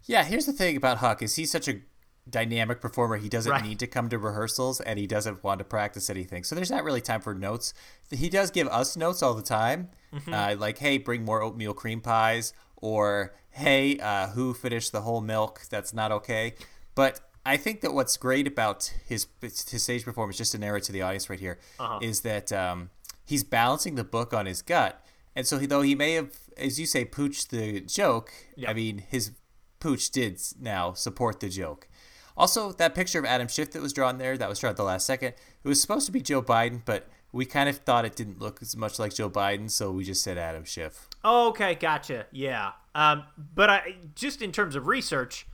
Yeah, 0.04 0.24
here's 0.24 0.46
the 0.46 0.54
thing 0.54 0.78
about 0.78 0.98
Huck 0.98 1.24
is 1.24 1.36
he's 1.36 1.52
such 1.52 1.68
a 1.68 1.82
dynamic 2.30 2.82
performer. 2.82 3.18
He 3.18 3.30
doesn't 3.30 3.52
Right. 3.52 3.64
need 3.64 3.80
to 3.80 3.88
come 3.88 4.10
to 4.10 4.18
rehearsals 4.18 4.82
and 4.82 4.98
he 4.98 5.06
doesn't 5.08 5.44
want 5.44 5.60
to 5.60 5.64
practice 5.66 6.10
anything. 6.10 6.44
So 6.44 6.56
there's 6.56 6.72
not 6.72 6.84
really 6.84 7.02
time 7.02 7.22
for 7.22 7.36
notes. 7.36 7.74
He 8.10 8.30
does 8.30 8.50
give 8.52 8.68
us 8.70 8.98
notes 8.98 9.22
all 9.22 9.34
the 9.36 9.44
time, 9.44 9.90
uh, 10.32 10.56
like 10.58 10.80
hey, 10.80 10.98
bring 10.98 11.24
more 11.24 11.42
oatmeal 11.42 11.74
cream 11.74 12.02
pies, 12.02 12.54
or 12.78 13.36
hey, 13.52 13.98
uh, 14.00 14.28
who 14.30 14.54
finished 14.54 14.92
the 14.92 15.02
whole 15.02 15.22
milk? 15.22 15.62
That's 15.70 15.94
not 15.94 16.12
okay. 16.12 16.56
But 16.96 17.22
I 17.46 17.58
think 17.58 17.82
that 17.82 17.94
what's 17.94 18.18
great 18.18 18.48
about 18.48 18.92
his 19.06 19.28
his 19.42 19.84
stage 19.84 20.04
performance, 20.04 20.38
just 20.38 20.52
to 20.54 20.58
narrow 20.58 20.78
it 20.78 20.84
to 20.86 20.92
the 20.92 21.04
audience 21.04 21.30
right 21.30 21.40
here, 21.40 21.60
is 22.02 22.22
that 22.22 22.52
um, 22.52 22.90
he's 23.24 23.44
balancing 23.44 23.96
the 23.96 24.04
book 24.04 24.34
on 24.34 24.48
his 24.48 24.62
gut. 24.64 25.00
And 25.36 25.46
so, 25.46 25.60
he, 25.60 25.66
though 25.68 25.82
he 25.82 25.96
may 25.96 26.14
have, 26.14 26.32
as 26.58 26.80
you 26.80 26.86
say, 26.86 27.04
pooched 27.06 27.50
the 27.50 27.82
joke, 27.82 28.32
Yeah. 28.56 28.70
I 28.72 28.74
mean, 28.74 29.00
his 29.10 29.32
pooch 29.80 30.10
did 30.10 30.42
now 30.60 30.94
support 30.94 31.40
the 31.42 31.50
joke. 31.50 31.88
Also, 32.38 32.72
that 32.74 32.94
picture 32.96 33.18
of 33.20 33.26
Adam 33.26 33.48
Schiff 33.48 33.72
that 33.72 33.82
was 33.82 33.94
drawn 33.94 34.18
there, 34.18 34.38
that 34.38 34.50
was 34.50 34.60
drawn 34.60 34.72
at 34.72 34.78
the 34.78 34.84
last 34.84 35.06
second, 35.06 35.30
it 35.64 35.68
was 35.68 35.80
supposed 35.82 36.06
to 36.06 36.12
be 36.12 36.22
Joe 36.22 36.42
Biden, 36.42 36.82
but 36.84 37.08
we 37.32 37.46
kind 37.46 37.70
of 37.70 37.78
thought 37.78 38.06
it 38.06 38.16
didn't 38.16 38.40
look 38.40 38.62
as 38.62 38.76
much 38.76 39.00
like 39.00 39.14
Joe 39.14 39.30
Biden, 39.30 39.70
so 39.72 39.92
we 39.92 40.04
just 40.04 40.24
said 40.24 40.38
Adam 40.38 40.64
Schiff. 40.66 41.08
Oh, 41.24 41.50
okay, 41.50 41.76
gotcha. 41.76 42.26
Yeah. 42.32 42.72
Um, 42.94 43.24
but 43.54 43.70
I 43.70 43.96
just 44.16 44.42
in 44.42 44.52
terms 44.52 44.76
of 44.76 44.88
research, 44.88 45.48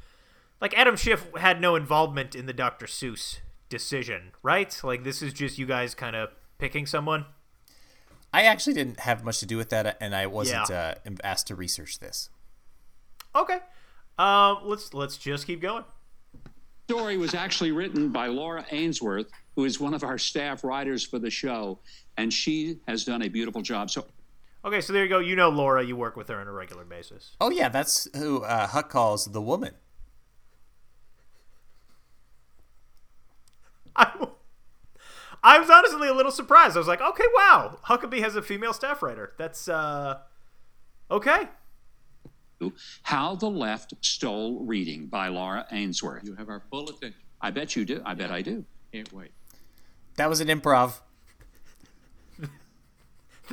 like 0.60 0.76
Adam 0.78 0.96
Schiff 0.96 1.28
had 1.38 1.60
no 1.62 1.76
involvement 1.76 2.36
in 2.36 2.46
the 2.46 2.54
Dr. 2.54 2.86
Seuss 2.86 3.40
decision, 3.70 4.32
right? 4.44 4.80
Like 4.84 5.04
this 5.04 5.22
is 5.22 5.34
just 5.34 5.58
you 5.58 5.66
guys 5.66 5.96
kind 5.96 6.16
of 6.16 6.30
picking 6.60 6.86
someone. 6.86 7.26
I 8.34 8.44
actually 8.44 8.74
didn't 8.74 9.00
have 9.02 9.24
much 9.26 9.40
to 9.40 9.46
do 9.46 9.58
with 9.58 9.70
that, 9.70 9.98
and 10.00 10.16
I 10.16 10.26
wasn't 10.28 10.70
Yeah. 10.70 10.96
uh, 11.06 11.12
asked 11.24 11.48
to 11.48 11.56
research 11.56 12.00
this. 12.00 12.30
Okay. 13.36 13.60
Um, 14.18 14.60
let's 14.66 14.94
let's 14.94 15.18
just 15.18 15.48
keep 15.48 15.62
going. 15.62 15.84
Story 16.92 17.16
was 17.16 17.34
actually 17.34 17.72
written 17.72 18.10
by 18.10 18.28
Laura 18.28 18.66
Ainsworth, 18.72 19.32
who 19.56 19.64
is 19.64 19.80
one 19.80 19.94
of 19.94 20.04
our 20.04 20.18
staff 20.18 20.64
writers 20.64 21.06
for 21.06 21.20
the 21.20 21.30
show, 21.30 21.80
and 22.18 22.34
she 22.34 22.80
has 22.86 23.06
done 23.06 23.22
a 23.22 23.30
beautiful 23.30 23.62
job. 23.62 23.90
So 23.90 24.06
Okay, 24.64 24.82
so 24.82 24.94
there 24.94 25.04
you 25.04 25.10
go. 25.10 25.20
You 25.20 25.36
know 25.36 25.50
Laura. 25.50 25.84
You 25.84 25.96
work 25.96 26.18
with 26.18 26.28
her 26.28 26.40
on 26.40 26.48
a 26.48 26.52
regular 26.52 26.84
basis. 26.84 27.32
Oh, 27.40 27.50
yeah, 27.50 27.70
that's 27.70 28.08
who 28.16 28.44
uh, 28.44 28.68
Huck 28.68 28.90
calls 28.90 29.26
the 29.26 29.42
woman. 29.42 29.74
I, 33.96 34.28
I 35.42 35.60
was 35.60 35.70
honestly 35.70 36.10
a 36.10 36.14
little 36.14 36.32
surprised. 36.32 36.76
I 36.76 36.80
was 36.80 36.88
like, 36.88 37.02
okay, 37.02 37.26
wow, 37.36 37.80
Huckabee 37.86 38.20
has 38.20 38.36
a 38.36 38.42
female 38.42 38.74
staff 38.74 39.02
writer. 39.02 39.34
That's 39.38 39.68
uh, 39.68 40.20
okay. 41.10 41.48
How 43.04 43.36
the 43.36 43.50
Left 43.50 43.94
Stole 44.02 44.60
Reading 44.66 45.08
by 45.08 45.28
Laura 45.30 45.66
Ainsworth. 45.72 46.24
You 46.26 46.36
have 46.36 46.50
our 46.50 46.62
full 46.70 46.90
attention. 46.90 47.16
I 47.42 47.52
bet 47.52 47.76
you 47.76 47.86
do. 47.86 48.02
I 48.06 48.14
bet 48.14 48.32
I 48.32 48.42
do. 48.42 48.66
Can't 48.92 49.12
wait. 49.14 49.32
That 50.18 50.30
was 50.30 50.42
an 50.42 50.48
improv. 50.48 51.00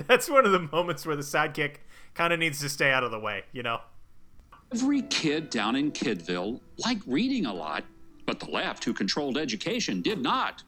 That's 0.07 0.29
one 0.29 0.45
of 0.45 0.53
the 0.53 0.61
moments 0.61 1.07
where 1.07 1.17
the 1.17 1.23
sidekick 1.23 1.77
kind 2.15 2.33
of 2.33 2.39
needs 2.39 2.61
to 2.61 2.69
stay 2.69 2.91
out 2.91 3.05
of 3.05 3.11
the 3.11 3.19
way. 3.21 3.45
You 3.53 3.63
know. 3.63 3.81
Every 4.73 5.01
kid 5.03 5.49
down 5.49 5.77
in 5.77 5.93
Kidville 5.93 6.61
liked 6.85 7.07
reading 7.07 7.47
a 7.47 7.55
lot, 7.55 7.85
but 8.27 8.39
the 8.39 8.51
left, 8.51 8.85
who 8.85 8.93
controlled 8.93 9.39
education, 9.39 10.03
did 10.03 10.21
not. 10.21 10.63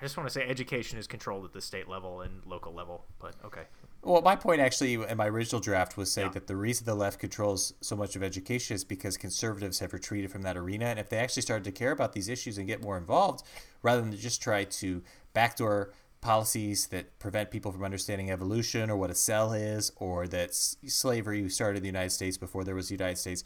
I 0.00 0.04
just 0.04 0.16
want 0.16 0.28
to 0.28 0.32
say 0.32 0.48
education 0.48 0.98
is 0.98 1.06
controlled 1.06 1.44
at 1.44 1.52
the 1.52 1.60
state 1.60 1.88
level 1.88 2.22
and 2.22 2.44
local 2.44 2.72
level, 2.72 3.04
but 3.20 3.34
okay. 3.44 3.62
Well, 4.02 4.22
my 4.22 4.34
point 4.34 4.62
actually 4.62 4.94
in 4.94 5.16
my 5.18 5.28
original 5.28 5.60
draft 5.60 5.98
was 5.98 6.10
saying 6.10 6.30
that 6.32 6.46
the 6.46 6.56
reason 6.56 6.86
the 6.86 6.94
left 6.94 7.18
controls 7.18 7.74
so 7.82 7.94
much 7.94 8.16
of 8.16 8.22
education 8.22 8.74
is 8.74 8.82
because 8.82 9.18
conservatives 9.18 9.80
have 9.80 9.92
retreated 9.92 10.30
from 10.30 10.42
that 10.42 10.56
arena. 10.56 10.86
And 10.86 10.98
if 10.98 11.10
they 11.10 11.18
actually 11.18 11.42
started 11.42 11.64
to 11.64 11.72
care 11.72 11.92
about 11.92 12.14
these 12.14 12.28
issues 12.28 12.56
and 12.56 12.66
get 12.66 12.82
more 12.82 12.96
involved, 12.96 13.44
rather 13.82 14.00
than 14.00 14.16
just 14.16 14.40
try 14.40 14.64
to 14.64 15.02
backdoor 15.34 15.92
policies 16.22 16.86
that 16.88 17.18
prevent 17.18 17.50
people 17.50 17.72
from 17.72 17.84
understanding 17.84 18.30
evolution 18.30 18.90
or 18.90 18.96
what 18.96 19.10
a 19.10 19.14
cell 19.14 19.52
is 19.52 19.92
or 19.96 20.26
that 20.28 20.54
slavery 20.54 21.48
started 21.48 21.78
in 21.78 21.82
the 21.82 21.88
United 21.88 22.10
States 22.10 22.38
before 22.38 22.64
there 22.64 22.74
was 22.74 22.88
the 22.88 22.94
United 22.94 23.16
States, 23.16 23.44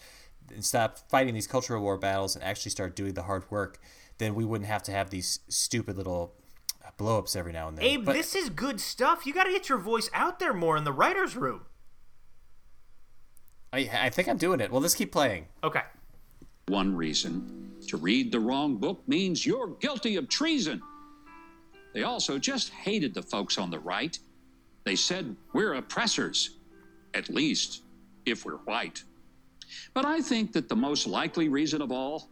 and 0.52 0.64
stop 0.64 0.98
fighting 1.08 1.34
these 1.34 1.46
cultural 1.46 1.82
war 1.82 1.96
battles 1.96 2.34
and 2.34 2.44
actually 2.44 2.70
start 2.70 2.96
doing 2.96 3.14
the 3.14 3.22
hard 3.22 3.48
work, 3.50 3.78
then 4.18 4.34
we 4.34 4.44
wouldn't 4.44 4.68
have 4.68 4.82
to 4.84 4.92
have 4.92 5.10
these 5.10 5.40
stupid 5.48 5.96
little 5.96 6.34
blow 6.96 7.18
ups 7.18 7.36
every 7.36 7.52
now 7.52 7.68
and 7.68 7.76
then. 7.78 7.84
Abe, 7.84 8.04
But- 8.04 8.12
this 8.14 8.34
is 8.34 8.48
good 8.50 8.80
stuff. 8.80 9.26
You 9.26 9.32
got 9.34 9.44
to 9.44 9.50
get 9.52 9.68
your 9.68 9.78
voice 9.78 10.08
out 10.12 10.38
there 10.38 10.52
more 10.52 10.76
in 10.76 10.84
the 10.84 10.92
writers' 10.92 11.36
room. 11.36 11.62
I, 13.72 13.90
I 14.02 14.10
think 14.10 14.28
I'm 14.28 14.36
doing 14.38 14.60
it. 14.60 14.70
Well, 14.70 14.80
let's 14.80 14.94
keep 14.94 15.10
playing. 15.12 15.46
Okay. 15.62 15.82
One 16.68 16.94
reason 16.96 17.72
to 17.88 17.96
read 17.96 18.32
the 18.32 18.40
wrong 18.40 18.76
book 18.76 19.02
means 19.06 19.44
you're 19.44 19.68
guilty 19.80 20.16
of 20.16 20.28
treason. 20.28 20.80
They 21.92 22.04
also 22.04 22.38
just 22.38 22.70
hated 22.70 23.14
the 23.14 23.22
folks 23.22 23.58
on 23.58 23.70
the 23.70 23.78
right. 23.78 24.18
They 24.84 24.96
said 24.96 25.36
we're 25.52 25.74
oppressors, 25.74 26.50
at 27.14 27.28
least 27.28 27.82
if 28.26 28.44
we're 28.44 28.56
white. 28.58 29.02
But 29.92 30.04
I 30.04 30.20
think 30.20 30.52
that 30.52 30.68
the 30.68 30.76
most 30.76 31.06
likely 31.06 31.48
reason 31.48 31.82
of 31.82 31.90
all 31.92 32.28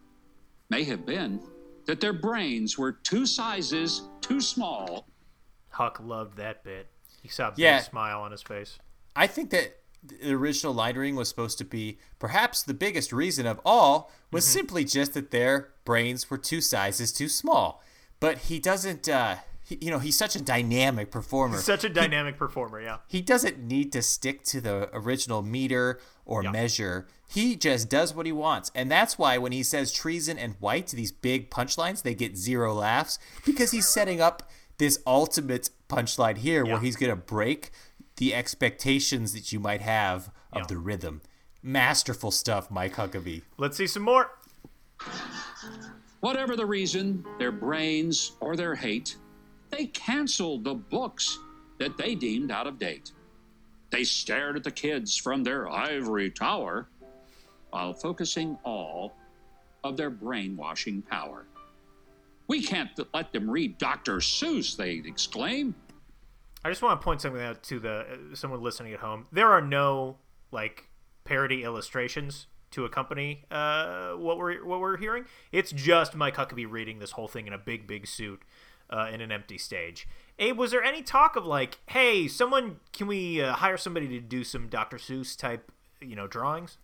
may 0.70 0.84
have 0.84 1.04
been 1.04 1.40
that 1.86 2.00
their 2.00 2.12
brains 2.12 2.78
were 2.78 2.92
two 2.92 3.26
sizes 3.26 4.02
too 4.22 4.40
small 4.40 5.06
Huck 5.70 5.98
loved 6.04 6.36
that 6.36 6.62
bit. 6.64 6.88
He 7.22 7.28
saw 7.28 7.48
a 7.48 7.50
big 7.52 7.60
Yeah. 7.60 7.80
smile 7.80 8.20
on 8.20 8.30
his 8.30 8.42
face. 8.42 8.78
I 9.16 9.26
think 9.26 9.48
that 9.50 9.78
the 10.04 10.32
original 10.34 10.74
line 10.74 10.96
reading 10.98 11.16
was 11.16 11.28
supposed 11.30 11.56
to 11.58 11.64
be 11.64 11.98
perhaps 12.18 12.62
the 12.62 12.74
biggest 12.74 13.10
reason 13.12 13.46
of 13.46 13.58
all 13.64 14.10
was 14.30 14.44
Mm-hmm. 14.44 14.52
simply 14.52 14.84
just 14.84 15.14
that 15.14 15.30
their 15.30 15.70
brains 15.86 16.28
were 16.28 16.36
two 16.38 16.60
sizes 16.60 17.10
too 17.12 17.28
small. 17.28 17.82
But 18.20 18.38
he 18.38 18.58
doesn't, 18.58 19.08
uh, 19.08 19.36
he, 19.64 19.78
you 19.80 19.90
know, 19.90 19.98
he's 19.98 20.16
such 20.18 20.36
a 20.36 20.42
dynamic 20.42 21.10
performer. 21.10 21.58
Such 21.58 21.84
a 21.84 21.88
dynamic 21.88 22.36
performer, 22.36 22.80
yeah. 22.82 22.98
he 23.08 23.22
doesn't 23.22 23.58
need 23.58 23.92
to 23.92 24.02
stick 24.02 24.42
to 24.44 24.60
the 24.60 24.90
original 24.92 25.40
meter 25.42 26.00
or 26.26 26.42
Yeah. 26.44 26.50
measure. 26.50 27.06
He 27.32 27.56
just 27.56 27.88
does 27.88 28.14
what 28.14 28.26
he 28.26 28.32
wants. 28.32 28.70
And 28.74 28.90
that's 28.90 29.16
why 29.16 29.38
when 29.38 29.52
he 29.52 29.62
says 29.62 29.90
treason 29.90 30.36
and 30.38 30.54
white, 30.60 30.88
these 30.88 31.12
big 31.12 31.50
punchlines, 31.50 32.02
they 32.02 32.14
get 32.14 32.36
zero 32.36 32.74
laughs 32.74 33.18
because 33.46 33.70
he's 33.70 33.88
setting 33.88 34.20
up 34.20 34.50
this 34.76 34.98
ultimate 35.06 35.70
punchline 35.88 36.36
here 36.38 36.62
Yeah. 36.66 36.72
where 36.74 36.82
he's 36.82 36.96
going 36.96 37.08
to 37.10 37.16
break 37.16 37.70
the 38.16 38.34
expectations 38.34 39.32
that 39.32 39.50
you 39.50 39.58
might 39.60 39.80
have 39.80 40.30
of 40.52 40.62
Yeah. 40.62 40.66
the 40.68 40.76
rhythm. 40.76 41.22
Masterful 41.62 42.30
stuff, 42.32 42.70
Mike 42.70 42.96
Huckabee. 42.96 43.42
Let's 43.56 43.78
see 43.78 43.86
some 43.86 44.02
more. 44.02 44.30
Whatever 46.20 46.54
the 46.54 46.66
reason, 46.66 47.24
their 47.38 47.52
brains 47.52 48.32
or 48.40 48.56
their 48.56 48.74
hate, 48.74 49.16
they 49.70 49.86
canceled 49.86 50.64
the 50.64 50.74
books 50.74 51.38
that 51.78 51.96
they 51.96 52.14
deemed 52.14 52.50
out 52.50 52.66
of 52.66 52.78
date. 52.78 53.12
They 53.90 54.04
stared 54.04 54.56
at 54.56 54.64
the 54.64 54.70
kids 54.70 55.16
from 55.16 55.42
their 55.44 55.68
ivory 55.70 56.30
tower 56.30 56.88
while 57.72 57.92
focusing 57.92 58.56
all 58.64 59.14
of 59.82 59.96
their 59.96 60.10
brainwashing 60.10 61.02
power. 61.02 61.46
We 62.46 62.62
can't 62.62 62.90
let 63.14 63.32
them 63.32 63.50
read 63.50 63.78
Dr. 63.78 64.18
Seuss, 64.18 64.76
they 64.76 65.02
exclaim. 65.04 65.74
I 66.64 66.68
just 66.68 66.82
want 66.82 67.00
to 67.00 67.04
point 67.04 67.20
something 67.20 67.42
out 67.42 67.62
to 67.64 67.80
the 67.80 68.00
uh, 68.00 68.34
someone 68.34 68.62
listening 68.62 68.92
at 68.92 69.00
home. 69.00 69.26
There 69.32 69.50
are 69.50 69.60
no 69.60 70.18
like 70.52 70.88
parody 71.24 71.64
illustrations 71.64 72.46
to 72.72 72.84
accompany 72.84 73.44
uh, 73.50 74.12
what 74.12 74.38
we're 74.38 74.64
what 74.64 74.80
we're 74.80 74.98
hearing. 74.98 75.24
It's 75.50 75.72
just 75.72 76.14
Mike 76.14 76.36
Huckabee 76.36 76.70
reading 76.70 76.98
this 76.98 77.12
whole 77.12 77.26
thing 77.26 77.46
in 77.46 77.52
a 77.52 77.58
big 77.58 77.86
big 77.86 78.06
suit 78.06 78.42
uh, 78.90 79.08
in 79.12 79.20
an 79.20 79.32
empty 79.32 79.58
stage. 79.58 80.06
Abe, 80.38 80.56
was 80.58 80.70
there 80.70 80.82
any 80.82 81.02
talk 81.02 81.36
of 81.36 81.46
like, 81.46 81.78
hey, 81.86 82.28
someone 82.28 82.76
can 82.92 83.06
we 83.06 83.42
uh, 83.42 83.54
hire 83.54 83.76
somebody 83.76 84.08
to 84.08 84.20
do 84.20 84.44
some 84.44 84.68
Dr. 84.68 84.98
Seuss 84.98 85.36
type 85.36 85.72
you 86.00 86.14
know 86.14 86.26
drawings? 86.26 86.76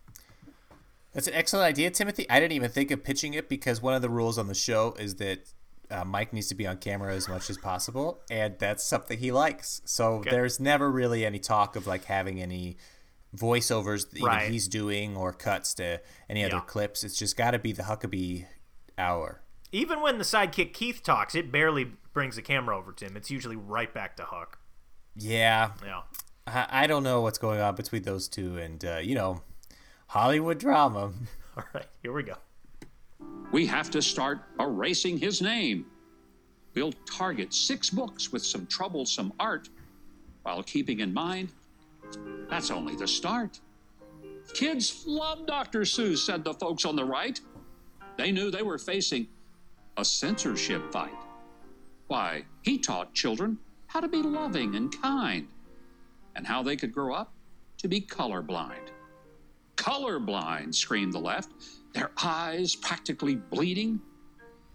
That's 1.13 1.27
an 1.27 1.33
excellent 1.33 1.65
idea, 1.65 1.89
Timothy. 1.89 2.29
I 2.29 2.39
didn't 2.39 2.53
even 2.53 2.69
think 2.69 2.91
of 2.91 3.03
pitching 3.03 3.33
it 3.33 3.49
because 3.49 3.81
one 3.81 3.93
of 3.93 4.01
the 4.01 4.09
rules 4.09 4.37
on 4.37 4.47
the 4.47 4.53
show 4.53 4.93
is 4.99 5.15
that 5.15 5.51
uh, 5.89 6.05
Mike 6.05 6.33
needs 6.33 6.47
to 6.49 6.55
be 6.55 6.67
on 6.67 6.77
camera 6.77 7.13
as 7.15 7.27
much 7.27 7.49
as 7.49 7.57
possible, 7.57 8.19
and 8.29 8.55
that's 8.59 8.83
something 8.83 9.17
he 9.17 9.31
likes. 9.31 9.81
So 9.85 10.21
there's 10.29 10.59
never 10.59 10.91
really 10.91 11.25
any 11.25 11.39
talk 11.39 11.75
of 11.75 11.87
like 11.87 12.05
having 12.05 12.39
any 12.41 12.77
voiceovers 13.35 14.09
that 14.09 14.17
even 14.17 14.27
Right. 14.27 14.51
he's 14.51 14.67
doing 14.67 15.15
or 15.17 15.33
cuts 15.33 15.73
to 15.75 16.01
any 16.29 16.43
other 16.43 16.55
Yeah. 16.57 16.61
clips. 16.61 17.03
It's 17.03 17.17
just 17.17 17.35
got 17.37 17.51
to 17.51 17.59
be 17.59 17.71
the 17.71 17.83
Huckabee 17.83 18.45
hour. 18.97 19.41
Even 19.71 20.01
when 20.01 20.17
the 20.17 20.23
sidekick 20.23 20.73
Keith 20.73 21.01
talks, 21.03 21.35
it 21.35 21.51
barely 21.51 21.91
brings 22.13 22.35
the 22.35 22.41
camera 22.41 22.77
over 22.77 22.91
to 22.91 23.05
him. 23.05 23.15
It's 23.15 23.29
usually 23.29 23.55
right 23.55 23.93
back 23.93 24.15
to 24.17 24.25
Huck. 24.25 24.59
Yeah, 25.15 25.71
Yeah. 25.83 26.01
I, 26.47 26.83
I 26.83 26.87
don't 26.87 27.03
know 27.03 27.21
what's 27.21 27.37
going 27.37 27.59
on 27.61 27.75
between 27.75 28.01
those 28.03 28.27
two, 28.27 28.57
and 28.57 28.83
uh, 28.83 28.97
you 28.97 29.13
know, 29.15 29.41
Hollywood 30.09 30.57
drama. 30.57 31.11
All 31.57 31.63
right, 31.73 31.85
here 32.01 32.13
we 32.13 32.23
go. 32.23 32.35
We 33.51 33.65
have 33.67 33.89
to 33.91 34.01
start 34.01 34.39
erasing 34.59 35.17
his 35.17 35.41
name. 35.41 35.85
We'll 36.75 36.93
target 37.05 37.53
six 37.53 37.89
books 37.89 38.31
with 38.31 38.43
some 38.43 38.65
troublesome 38.67 39.33
art 39.39 39.69
while 40.43 40.63
keeping 40.63 40.99
in 40.99 41.13
mind 41.13 41.49
that's 42.49 42.71
only 42.71 42.95
the 42.95 43.07
start. 43.07 43.59
Kids 44.53 45.03
love 45.05 45.45
Dr. 45.45 45.81
Seuss, 45.81 46.17
said 46.17 46.43
the 46.43 46.53
folks 46.55 46.85
on 46.85 46.95
the 46.95 47.05
right. 47.05 47.39
They 48.17 48.31
knew 48.31 48.49
they 48.49 48.63
were 48.63 48.79
facing 48.79 49.27
a 49.97 50.03
censorship 50.03 50.91
fight. 50.91 51.13
Why, 52.07 52.45
he 52.63 52.79
taught 52.79 53.13
children 53.13 53.59
how 53.85 53.99
to 53.99 54.07
be 54.07 54.23
loving 54.23 54.75
and 54.75 54.91
kind, 55.01 55.47
and 56.35 56.47
how 56.47 56.63
they 56.63 56.75
could 56.75 56.91
grow 56.91 57.13
up 57.13 57.31
to 57.77 57.87
be 57.87 58.01
colorblind. 58.01 58.89
Colorblind, 59.79 60.75
screamed 60.75 61.13
the 61.13 61.19
left, 61.19 61.53
their 61.93 62.11
eyes 62.21 62.75
practically 62.75 63.35
bleeding. 63.35 64.01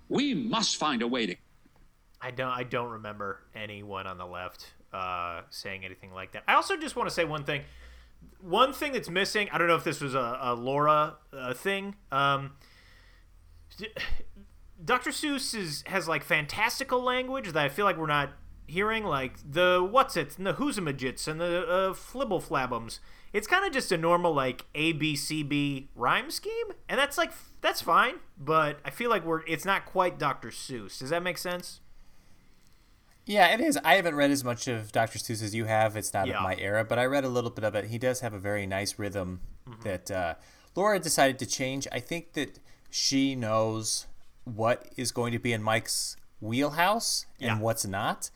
We 0.08 0.34
must 0.34 0.76
find 0.76 1.02
a 1.02 1.06
way 1.06 1.26
to. 1.26 1.37
I 2.20 2.30
don't. 2.30 2.49
I 2.49 2.62
don't 2.62 2.90
remember 2.90 3.40
anyone 3.54 4.06
on 4.06 4.16
the 4.16 4.26
left 4.26 4.73
uh, 4.94 5.42
saying 5.50 5.84
anything 5.84 6.12
like 6.12 6.32
that. 6.32 6.44
I 6.49 6.54
also 6.54 6.76
just 6.76 6.96
want 6.96 7.08
to 7.08 7.14
say 7.14 7.25
one 7.25 7.44
thing. 7.44 7.62
One 8.40 8.73
thing 8.73 8.92
that's 8.92 9.11
missing. 9.11 9.49
I 9.52 9.58
don't 9.58 9.68
know 9.68 9.76
if 9.76 9.84
this 9.84 10.00
was 10.00 10.14
a, 10.14 10.38
a 10.40 10.54
Laura 10.54 11.16
uh, 11.32 11.52
thing. 11.52 11.96
Um, 12.11 12.52
Dr. 14.84 15.11
Seuss 15.11 15.54
is, 15.54 15.84
has 15.87 16.08
like 16.08 16.25
fantastical 16.25 17.02
language 17.02 17.52
that 17.52 17.62
I 17.62 17.68
feel 17.68 17.84
like 17.84 17.99
we're 17.99 18.06
not 18.06 18.32
hearing, 18.66 19.04
like 19.04 19.34
the 19.49 19.87
what's 19.88 20.16
it 20.16 20.38
and 20.38 20.46
the 20.46 20.54
whoozamajits 20.54 21.28
and 21.28 21.40
the 21.40 21.66
uh, 21.66 21.92
flibble 21.92 22.42
flabbums. 22.42 23.00
It's 23.35 23.47
kind 23.47 23.67
of 23.67 23.73
just 23.73 23.93
a 23.93 23.99
normal 23.99 24.33
like 24.33 24.64
A 24.75 24.93
B 24.93 25.14
C 25.17 25.43
B 25.43 25.88
rhyme 25.95 26.31
scheme, 26.31 26.69
and 26.88 26.99
that's 26.99 27.19
like 27.19 27.33
that's 27.61 27.83
fine. 27.83 28.14
But 28.38 28.79
I 28.85 28.91
feel 28.91 29.11
like 29.11 29.25
we're 29.26 29.43
it's 29.47 29.64
not 29.67 29.85
quite 29.85 30.19
Dr. 30.19 30.49
Seuss. 30.49 30.99
Does 31.00 31.11
that 31.11 31.23
make 31.23 31.37
sense? 31.37 31.81
Yeah, 33.26 33.49
it 33.55 33.61
is. 33.61 33.79
I 33.85 33.95
haven't 33.95 34.14
read 34.17 34.31
as 34.31 34.45
much 34.45 34.69
of 34.69 34.93
Dr. 34.93 35.19
Seuss 35.19 35.43
as 35.43 35.55
you 35.55 35.64
have. 35.64 35.97
It's 35.97 36.12
not 36.12 36.26
Yeah. 36.26 36.37
of 36.38 36.43
my 36.43 36.57
era, 36.57 36.85
but 36.85 36.99
I 36.99 37.07
read 37.07 37.25
a 37.25 37.29
little 37.29 37.50
bit 37.50 37.64
of 37.64 37.75
it. 37.75 37.87
He 37.87 37.99
does 37.99 38.21
have 38.21 38.35
a 38.35 38.38
very 38.38 38.67
nice 38.67 38.99
rhythm 38.99 39.41
that 39.83 40.11
uh, 40.11 40.35
Laura 40.76 40.99
decided 40.99 41.38
to 41.38 41.47
change. 41.47 41.88
I 41.91 42.00
think 42.00 42.35
that 42.35 42.59
she 42.91 43.35
knows 43.35 44.07
what 44.45 44.93
is 44.97 45.11
going 45.11 45.33
to 45.33 45.38
be 45.38 45.55
in 45.55 45.62
Mike's 45.62 46.17
wheelhouse 46.41 47.25
and 47.41 47.47
Yeah. 47.49 47.59
what's 47.59 47.87
not. 47.87 48.31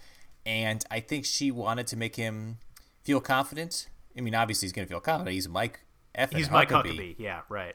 And 0.46 0.82
I 0.90 1.00
think 1.00 1.26
she 1.26 1.50
wanted 1.50 1.86
to 1.88 1.96
make 1.96 2.16
him 2.16 2.56
feel 3.04 3.20
confident. 3.20 3.88
I 4.18 4.20
mean, 4.20 4.34
obviously 4.34 4.66
he's 4.66 4.72
going 4.72 4.86
to 4.86 4.90
feel 4.90 5.00
confident. 5.00 5.34
He's 5.34 5.48
Mike 5.48 5.80
F. 6.14 6.32
He's 6.32 6.50
Mike 6.50 6.68
Huckabee. 6.70 7.16
Yeah, 7.18 7.42
right. 7.48 7.74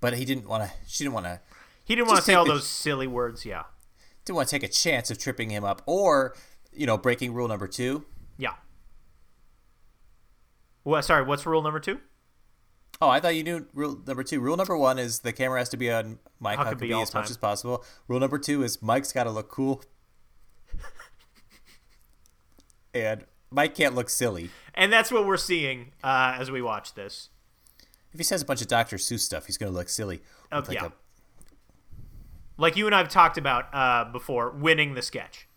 But 0.00 0.14
he 0.14 0.24
didn't 0.24 0.48
want 0.48 0.64
to. 0.64 0.70
She 0.86 1.04
didn't 1.04 1.14
want 1.14 1.26
to. 1.26 1.40
He 1.84 1.94
didn't 1.94 2.08
want 2.08 2.18
to 2.18 2.24
say 2.24 2.34
all 2.34 2.44
the- 2.44 2.52
those 2.54 2.66
silly 2.66 3.06
words. 3.06 3.44
Yeah, 3.44 3.64
Didn't 4.24 4.36
want 4.36 4.48
to 4.48 4.58
take 4.58 4.62
a 4.62 4.72
chance 4.72 5.10
of 5.10 5.18
tripping 5.18 5.50
him 5.50 5.64
up 5.64 5.82
or, 5.86 6.34
you 6.72 6.86
know, 6.86 6.98
breaking 6.98 7.32
rule 7.34 7.48
number 7.48 7.66
two. 7.66 8.04
yeah. 8.38 8.54
Well, 10.84 11.02
sorry. 11.02 11.24
What's 11.24 11.44
rule 11.46 11.62
number 11.62 11.80
two? 11.80 12.00
Oh, 13.00 13.08
I 13.08 13.20
thought 13.20 13.34
you 13.34 13.42
knew 13.42 13.66
rule 13.74 14.00
number 14.06 14.22
two. 14.22 14.40
Rule 14.40 14.56
number 14.56 14.76
one 14.76 14.98
is 14.98 15.20
the 15.20 15.32
camera 15.32 15.58
has 15.58 15.68
to 15.70 15.76
be 15.76 15.90
on 15.90 16.18
Mike 16.40 16.58
Huckabee 16.58 16.90
Huckabee, 16.90 17.02
as 17.02 17.12
much 17.12 17.30
as 17.30 17.36
possible. 17.36 17.84
Rule 18.08 18.20
number 18.20 18.38
two 18.38 18.62
is 18.62 18.80
Mike's 18.80 19.12
got 19.12 19.24
to 19.24 19.30
look 19.30 19.50
cool, 19.50 19.82
and 22.94 23.24
Mike 23.50 23.74
can't 23.74 23.94
look 23.94 24.08
silly. 24.08 24.50
And 24.76 24.92
that's 24.92 25.10
what 25.10 25.24
we're 25.26 25.36
seeing 25.38 25.92
uh, 26.04 26.36
as 26.38 26.50
we 26.50 26.60
watch 26.60 26.94
this. 26.94 27.30
If 28.12 28.18
he 28.20 28.24
says 28.24 28.42
a 28.42 28.44
bunch 28.44 28.60
of 28.62 28.68
Dr. 28.68 28.96
Seuss 28.96 29.20
stuff, 29.20 29.46
he's 29.46 29.56
going 29.58 29.72
to 29.72 29.76
look 29.76 29.88
silly. 29.88 30.20
Oh, 30.52 30.60
with 30.60 30.68
like 30.68 30.78
yeah. 30.80 30.86
a- 30.86 30.92
Like 32.58 32.76
you 32.76 32.86
and 32.86 32.94
I've 32.94 33.08
talked 33.08 33.38
about 33.38 33.74
uh, 33.74 34.04
before, 34.12 34.50
winning 34.50 34.94
the 34.94 35.02
sketch. 35.02 35.48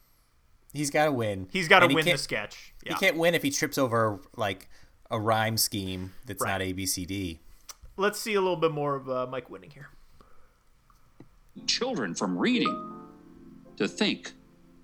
he's 0.74 0.90
got 0.90 1.06
to 1.06 1.12
win. 1.12 1.48
He's 1.52 1.68
got 1.68 1.80
to 1.80 1.88
win 1.94 2.06
the 2.06 2.18
sketch. 2.18 2.74
Yeah. 2.86 2.94
He 2.94 3.00
can't 3.00 3.18
win 3.18 3.34
if 3.36 3.44
he 3.44 3.52
trips 3.52 3.78
over 3.78 4.20
like 4.36 4.70
a 5.12 5.20
rhyme 5.20 5.58
scheme 5.58 6.14
that's 6.26 6.42
Right. 6.44 6.52
not 6.52 6.62
ABCD. 6.62 7.40
Let's 7.98 8.20
see 8.20 8.34
a 8.36 8.42
little 8.42 8.56
bit 8.56 8.72
more 8.72 8.96
of 8.96 9.10
uh, 9.10 9.28
Mike 9.30 9.50
winning 9.50 9.72
here. 9.72 9.90
children 11.68 12.14
from 12.16 12.38
reading. 12.38 12.96
To 13.78 13.88
think, 13.88 14.34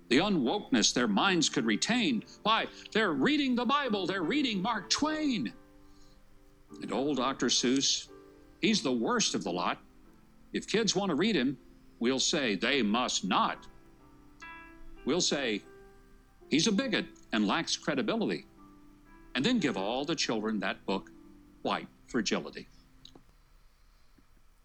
the 0.08 0.18
unwokeness 0.18 0.92
their 0.92 1.08
minds 1.08 1.48
could 1.48 1.66
retain. 1.66 2.24
Why, 2.42 2.66
they're 2.92 3.12
reading 3.12 3.54
the 3.54 3.64
Bible, 3.64 4.06
they're 4.06 4.22
reading 4.22 4.62
Mark 4.62 4.88
Twain. 4.90 5.52
And 6.82 6.92
old 6.92 7.16
Dr. 7.16 7.46
Seuss, 7.46 8.08
he's 8.60 8.82
the 8.82 8.92
worst 8.92 9.34
of 9.34 9.44
the 9.44 9.50
lot. 9.50 9.78
If 10.52 10.66
kids 10.66 10.94
want 10.94 11.10
to 11.10 11.14
read 11.14 11.36
him, 11.36 11.58
we'll 11.98 12.20
say 12.20 12.54
they 12.54 12.82
must 12.82 13.24
not. 13.24 13.66
We'll 15.04 15.20
say 15.20 15.62
he's 16.48 16.66
a 16.66 16.72
bigot 16.72 17.06
and 17.32 17.46
lacks 17.46 17.76
credibility. 17.76 18.46
And 19.34 19.44
then 19.44 19.58
give 19.58 19.76
all 19.76 20.04
the 20.04 20.14
children 20.14 20.58
that 20.60 20.84
book, 20.86 21.10
White 21.62 21.88
Fragility. 22.06 22.68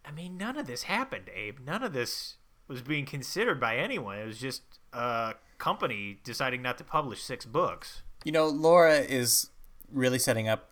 I 0.05 0.11
mean, 0.11 0.37
none 0.37 0.57
of 0.57 0.65
this 0.65 0.83
happened, 0.83 1.29
Abe. 1.33 1.59
None 1.65 1.83
of 1.83 1.93
this 1.93 2.37
was 2.71 2.81
being 2.81 3.05
considered 3.05 3.59
by 3.59 3.75
anyone. 3.77 4.17
It 4.17 4.25
was 4.25 4.39
just 4.39 4.63
a 4.93 5.35
company 5.57 6.17
deciding 6.23 6.61
not 6.61 6.77
to 6.79 6.83
publish 6.83 7.21
six 7.21 7.45
books. 7.45 8.01
You 8.23 8.31
know, 8.31 8.47
Laura 8.47 8.99
is 8.99 9.49
really 9.91 10.19
setting 10.19 10.47
up 10.47 10.69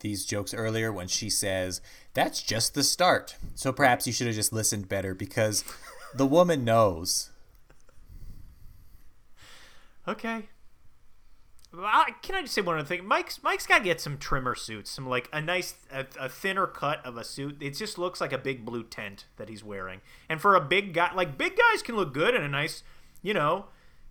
these 0.00 0.24
jokes 0.24 0.52
earlier 0.52 0.92
when 0.92 1.06
she 1.06 1.30
says, 1.30 1.80
That's 2.14 2.42
just 2.42 2.74
the 2.74 2.82
start. 2.82 3.36
So 3.54 3.72
perhaps 3.72 4.06
you 4.06 4.12
should 4.12 4.26
have 4.26 4.36
just 4.36 4.52
listened 4.52 4.88
better 4.88 5.14
because 5.14 5.64
the 6.14 6.26
woman 6.26 6.64
knows. 6.64 7.30
Okay. 10.08 10.48
Can 11.72 12.34
I 12.34 12.42
just 12.42 12.52
say 12.54 12.60
one 12.60 12.78
other 12.78 12.86
thing? 12.86 13.06
Mike's 13.06 13.42
Mike's 13.42 13.66
got 13.66 13.78
to 13.78 13.84
get 13.84 14.00
some 14.00 14.18
trimmer 14.18 14.54
suits, 14.54 14.90
some 14.90 15.08
like 15.08 15.28
a 15.32 15.40
nice, 15.40 15.74
a, 15.90 16.04
a 16.20 16.28
thinner 16.28 16.66
cut 16.66 17.04
of 17.04 17.16
a 17.16 17.24
suit. 17.24 17.56
It 17.60 17.70
just 17.70 17.96
looks 17.98 18.20
like 18.20 18.32
a 18.32 18.38
big 18.38 18.64
blue 18.64 18.82
tent 18.84 19.24
that 19.36 19.48
he's 19.48 19.64
wearing. 19.64 20.00
And 20.28 20.40
for 20.40 20.54
a 20.54 20.60
big 20.60 20.92
guy, 20.92 21.14
like 21.14 21.38
big 21.38 21.56
guys 21.56 21.82
can 21.82 21.96
look 21.96 22.12
good 22.12 22.34
in 22.34 22.42
a 22.42 22.48
nice, 22.48 22.82
you 23.22 23.32
know, 23.32 23.66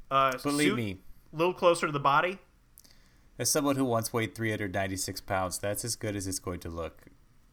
uh, 0.10 0.38
Believe 0.42 0.70
suit, 0.70 0.76
me, 0.76 0.98
a 1.32 1.36
little 1.38 1.54
closer 1.54 1.86
to 1.86 1.92
the 1.92 2.00
body. 2.00 2.40
as 3.38 3.52
someone 3.52 3.76
who 3.76 3.86
once 3.86 4.12
weighed 4.12 4.34
396 4.34 5.22
pounds, 5.22 5.60
that's 5.60 5.86
as 5.86 5.96
good 5.96 6.16
as 6.16 6.26
it's 6.26 6.40
going 6.40 6.60
to 6.62 6.70
look, 6.70 7.04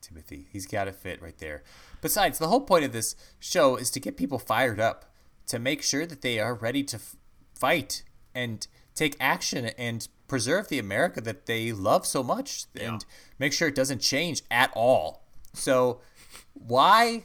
Timothy. 0.01 0.47
He's 0.51 0.67
got 0.67 0.89
it 0.89 0.95
fit 0.95 1.21
right 1.21 1.37
there. 1.37 1.63
Besides, 2.01 2.39
the 2.39 2.49
whole 2.49 2.63
point 2.63 2.85
of 2.85 2.93
this 2.93 3.15
show 3.39 3.77
is 3.77 3.91
to 3.91 4.01
get 4.01 4.17
people 4.17 4.39
fired 4.39 4.81
up, 4.81 5.05
to 5.49 5.59
make 5.59 5.83
sure 5.83 6.07
that 6.07 6.23
they 6.23 6.39
are 6.39 6.55
ready 6.55 6.83
to 6.85 6.97
f- 6.97 7.17
fight 7.55 8.05
and 8.35 8.67
take 8.99 9.17
action 9.21 9.67
and 9.79 10.07
preserve 10.27 10.69
the 10.69 10.79
America 10.79 11.21
that 11.23 11.47
they 11.47 11.73
love 11.73 12.05
so 12.07 12.23
much 12.23 12.65
and 12.79 13.05
make 13.39 13.53
sure 13.53 13.69
it 13.69 13.75
doesn't 13.75 14.01
change 14.01 14.43
at 14.51 14.71
all. 14.75 15.23
So, 15.55 16.01
why, 16.53 17.25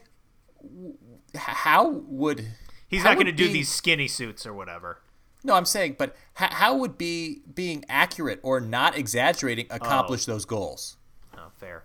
how 1.36 1.90
would. 1.90 2.46
He's 2.88 3.02
how 3.02 3.10
not 3.10 3.16
going 3.16 3.26
to 3.26 3.32
do 3.32 3.46
being- 3.46 3.54
these 3.54 3.70
skinny 3.70 4.08
suits 4.08 4.46
or 4.46 4.54
whatever. 4.54 5.00
no, 5.44 5.56
I'm 5.56 5.66
saying, 5.66 5.96
but 5.98 6.16
h- 6.40 6.52
how 6.52 6.78
would 6.78 6.98
be 6.98 7.42
being 7.54 7.84
accurate 7.90 8.40
or 8.44 8.62
not 8.62 8.98
exaggerating 8.98 9.66
accomplish 9.72 10.26
those 10.26 10.46
goals? 10.46 10.98
Oh, 11.38 11.48
fair. 11.58 11.84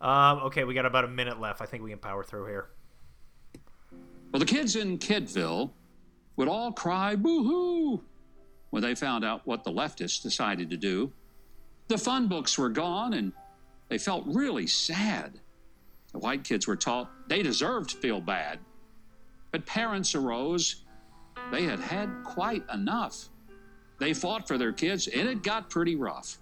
Um, 0.00 0.38
okay, 0.44 0.64
we 0.64 0.74
got 0.74 0.86
about 0.86 1.04
a 1.04 1.08
minute 1.08 1.38
left. 1.40 1.60
I 1.60 1.66
think 1.66 1.82
we 1.84 1.90
can 1.90 1.98
power 1.98 2.24
through 2.24 2.46
here. 2.46 2.66
Well, 4.32 4.40
the 4.40 4.46
kids 4.46 4.76
in 4.76 4.98
Kidville 4.98 5.70
would 6.36 6.48
all 6.48 6.72
cry 6.72 7.14
boo 7.16 7.44
hoo 7.44 8.02
when 8.70 8.82
they 8.82 8.94
found 8.94 9.24
out 9.24 9.46
what 9.46 9.64
the 9.64 9.70
leftists 9.70 10.22
decided 10.22 10.70
to 10.70 10.76
do. 10.76 11.12
The 11.88 11.98
fun 11.98 12.26
books 12.28 12.58
were 12.58 12.68
gone 12.68 13.14
and 13.14 13.32
they 13.88 13.98
felt 13.98 14.24
really 14.26 14.66
sad. 14.66 15.38
The 16.12 16.18
white 16.18 16.44
kids 16.44 16.66
were 16.66 16.76
taught 16.76 17.10
they 17.28 17.42
deserved 17.42 17.90
to 17.90 17.96
feel 17.98 18.20
bad. 18.20 18.58
But 19.52 19.66
parents 19.66 20.14
arose. 20.14 20.82
They 21.52 21.62
had 21.64 21.78
had 21.78 22.10
quite 22.24 22.64
enough. 22.72 23.28
They 23.98 24.12
fought 24.12 24.48
for 24.48 24.58
their 24.58 24.72
kids 24.72 25.06
and 25.06 25.28
it 25.28 25.42
got 25.42 25.70
pretty 25.70 25.96
rough. 25.96 26.38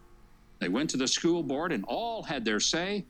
They 0.61 0.69
went 0.69 0.91
to 0.91 0.97
the 0.97 1.09
school 1.09 1.43
board 1.43 1.73
and 1.73 1.85
all 1.85 2.23
had 2.23 2.45
their 2.45 2.61
say, 2.61 3.05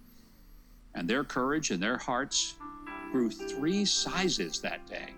and 0.94 1.08
their 1.08 1.24
courage 1.24 1.70
and 1.70 1.82
their 1.82 1.98
hearts 1.98 2.56
grew 3.12 3.30
three 3.30 3.84
sizes 3.84 4.60
that 4.60 4.86
day. 4.86 5.14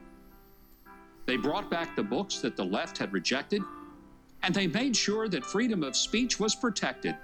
They 1.24 1.36
brought 1.36 1.70
back 1.70 1.96
the 1.96 2.02
books 2.02 2.38
that 2.38 2.56
the 2.56 2.64
left 2.64 2.98
had 2.98 3.12
rejected, 3.12 3.62
and 4.42 4.54
they 4.54 4.66
made 4.66 4.96
sure 4.96 5.28
that 5.28 5.44
freedom 5.44 5.82
of 5.82 5.96
speech 5.96 6.38
was 6.38 6.54
protected. 6.54 7.16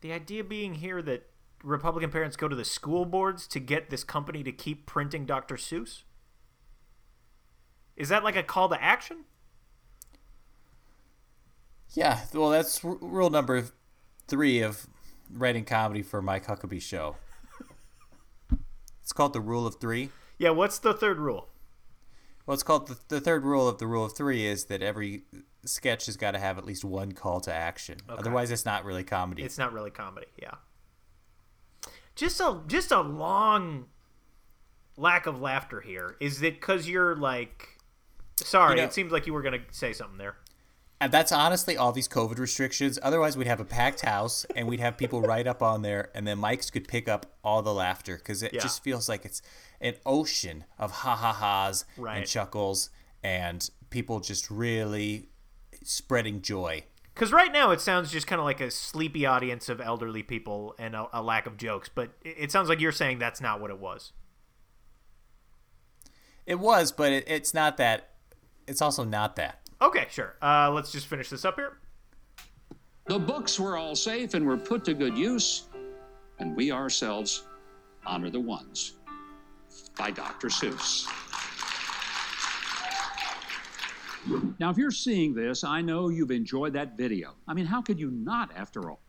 The 0.00 0.12
idea 0.12 0.44
being 0.44 0.74
here 0.74 1.02
that 1.02 1.26
Republican 1.62 2.10
parents 2.10 2.36
go 2.36 2.48
to 2.48 2.56
the 2.56 2.64
school 2.64 3.04
boards 3.04 3.46
to 3.48 3.60
get 3.60 3.90
this 3.90 4.04
company 4.04 4.42
to 4.44 4.52
keep 4.52 4.86
printing 4.86 5.26
Dr. 5.26 5.56
Seuss? 5.56 6.02
Is 7.96 8.08
that 8.10 8.22
like 8.22 8.36
a 8.36 8.42
call 8.42 8.68
to 8.68 8.82
action? 8.82 9.24
Yeah, 11.94 12.20
well, 12.34 12.50
that's 12.50 12.84
r- 12.84 12.98
rule 13.00 13.30
number 13.30 13.64
three 14.28 14.60
of 14.60 14.86
writing 15.32 15.64
comedy 15.64 16.02
for 16.02 16.20
Mike 16.20 16.46
Huckabee 16.46 16.82
show. 16.82 17.16
It's 19.02 19.12
called 19.12 19.32
the 19.32 19.40
rule 19.40 19.66
of 19.66 19.76
three. 19.80 20.10
Yeah, 20.38 20.50
what's 20.50 20.78
the 20.78 20.92
third 20.92 21.18
rule? 21.18 21.48
Well, 22.46 22.54
it's 22.54 22.62
called 22.62 22.86
the, 22.88 22.96
the 23.08 23.20
third 23.20 23.44
rule 23.44 23.68
of 23.68 23.78
the 23.78 23.86
rule 23.86 24.04
of 24.04 24.12
three 24.16 24.46
is 24.46 24.66
that 24.66 24.80
every 24.82 25.24
sketch 25.64 26.06
has 26.06 26.16
got 26.16 26.30
to 26.32 26.38
have 26.38 26.58
at 26.58 26.64
least 26.64 26.84
one 26.84 27.12
call 27.12 27.40
to 27.40 27.52
action. 27.52 27.98
Otherwise, 28.08 28.50
it's 28.52 28.64
not 28.64 28.84
really 28.84 29.02
comedy. 29.04 29.42
It's 29.42 29.58
not 29.58 29.72
really 29.72 29.90
comedy. 29.90 30.28
Yeah. 30.40 30.52
Just 32.14 32.40
a 32.40 32.60
just 32.66 32.92
a 32.92 33.00
long 33.00 33.86
lack 34.96 35.26
of 35.26 35.40
laughter 35.40 35.80
here. 35.80 36.16
Is 36.20 36.40
it 36.42 36.54
because 36.60 36.88
you're 36.88 37.16
like? 37.16 37.68
Sorry, 38.36 38.72
You 38.76 38.76
know- 38.82 38.84
it 38.84 38.92
seems 38.92 39.12
like 39.12 39.26
you 39.26 39.32
were 39.34 39.42
gonna 39.42 39.62
say 39.70 39.92
something 39.92 40.18
there. 40.18 40.36
And 40.98 41.12
that's 41.12 41.30
honestly 41.32 41.76
all 41.76 41.92
these 41.92 42.08
COVID 42.08 42.38
restrictions. 42.38 42.98
Otherwise, 43.02 43.36
we'd 43.36 43.46
have 43.46 43.60
a 43.60 43.64
packed 43.66 44.00
house 44.00 44.46
and 44.54 44.66
we'd 44.66 44.80
have 44.80 44.96
people 44.96 45.20
right 45.20 45.46
up 45.46 45.62
on 45.62 45.82
there, 45.82 46.10
and 46.14 46.26
then 46.26 46.38
mics 46.38 46.72
could 46.72 46.88
pick 46.88 47.06
up 47.06 47.26
all 47.44 47.60
the 47.60 47.74
laughter 47.74 48.16
because 48.16 48.42
it 48.42 48.54
Yeah. 48.54 48.60
just 48.60 48.82
feels 48.82 49.06
like 49.08 49.26
it's 49.26 49.42
an 49.80 49.94
ocean 50.04 50.64
of 50.78 50.90
ha 50.90 51.14
ha 51.16 51.32
ha's 51.32 51.84
Right. 51.96 52.18
and 52.18 52.26
chuckles 52.26 52.90
and 53.22 53.68
people 53.90 54.20
just 54.20 54.50
really 54.50 55.28
spreading 55.84 56.42
joy. 56.42 56.84
Because 57.14 57.32
right 57.32 57.50
now 57.52 57.70
it 57.70 57.80
sounds 57.80 58.10
just 58.12 58.26
kind 58.26 58.38
of 58.40 58.44
like 58.44 58.60
a 58.60 58.70
sleepy 58.70 59.24
audience 59.24 59.68
of 59.68 59.80
elderly 59.80 60.22
people 60.22 60.74
and 60.78 60.94
a, 60.94 61.08
a 61.12 61.22
lack 61.22 61.46
of 61.46 61.56
jokes. 61.56 61.88
But 61.88 62.10
it, 62.22 62.34
it 62.38 62.52
sounds 62.52 62.68
like 62.68 62.80
you're 62.80 62.92
saying 62.92 63.18
that's 63.18 63.40
not 63.40 63.60
what 63.60 63.70
it 63.70 63.78
was. 63.78 64.12
It 66.44 66.58
was, 66.60 66.92
but 66.92 67.12
it, 67.12 67.24
it's 67.26 67.54
not 67.54 67.76
that. 67.78 68.10
It's 68.66 68.82
also 68.82 69.04
not 69.04 69.36
that. 69.36 69.60
Okay, 69.80 70.06
sure. 70.10 70.36
Uh, 70.42 70.70
let's 70.70 70.92
just 70.92 71.06
finish 71.06 71.28
this 71.30 71.44
up 71.44 71.56
here. 71.56 71.78
The 73.06 73.18
books 73.18 73.58
were 73.58 73.76
all 73.76 73.94
safe 73.94 74.34
and 74.34 74.46
were 74.46 74.56
put 74.56 74.84
to 74.86 74.94
good 74.94 75.16
use, 75.16 75.64
and 76.38 76.56
we 76.56 76.72
ourselves 76.72 77.44
honor 78.04 78.30
the 78.30 78.40
ones. 78.40 78.94
By 79.96 80.10
Dr. 80.10 80.48
Seuss. 80.48 81.06
Now, 84.58 84.70
if 84.70 84.76
you're 84.76 84.90
seeing 84.90 85.34
this, 85.34 85.62
I 85.64 85.80
know 85.82 86.08
you've 86.08 86.30
enjoyed 86.30 86.72
that 86.72 86.96
video. 86.96 87.34
I 87.46 87.54
mean, 87.54 87.66
how 87.66 87.80
could 87.80 88.00
you 88.00 88.10
not, 88.10 88.50
after 88.56 88.90
all? 88.90 89.00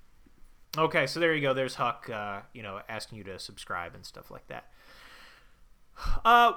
Okay, 0.78 1.08
so 1.08 1.20
there 1.20 1.34
you 1.34 1.42
go. 1.42 1.54
There's 1.54 1.76
Huck, 1.76 2.10
uh, 2.10 2.42
you 2.54 2.62
know, 2.62 2.82
asking 2.88 3.18
you 3.18 3.24
to 3.26 3.40
subscribe 3.40 3.96
and 3.96 4.06
stuff 4.06 4.30
like 4.30 4.48
that. 4.48 4.66
Uh, 6.24 6.54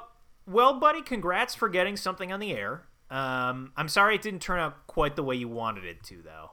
well, 0.46 0.78
buddy, 0.78 1.00
congrats 1.00 1.54
for 1.54 1.68
getting 1.68 1.96
something 1.96 2.30
on 2.32 2.40
the 2.40 2.52
air. 2.52 2.82
Um, 3.10 3.72
I'm 3.76 3.88
sorry 3.88 4.16
it 4.16 4.22
didn't 4.22 4.42
turn 4.42 4.60
out 4.60 4.86
quite 4.86 5.16
the 5.16 5.22
way 5.22 5.36
you 5.36 5.48
wanted 5.48 5.84
it 5.84 6.02
to, 6.04 6.22
though. 6.22 6.50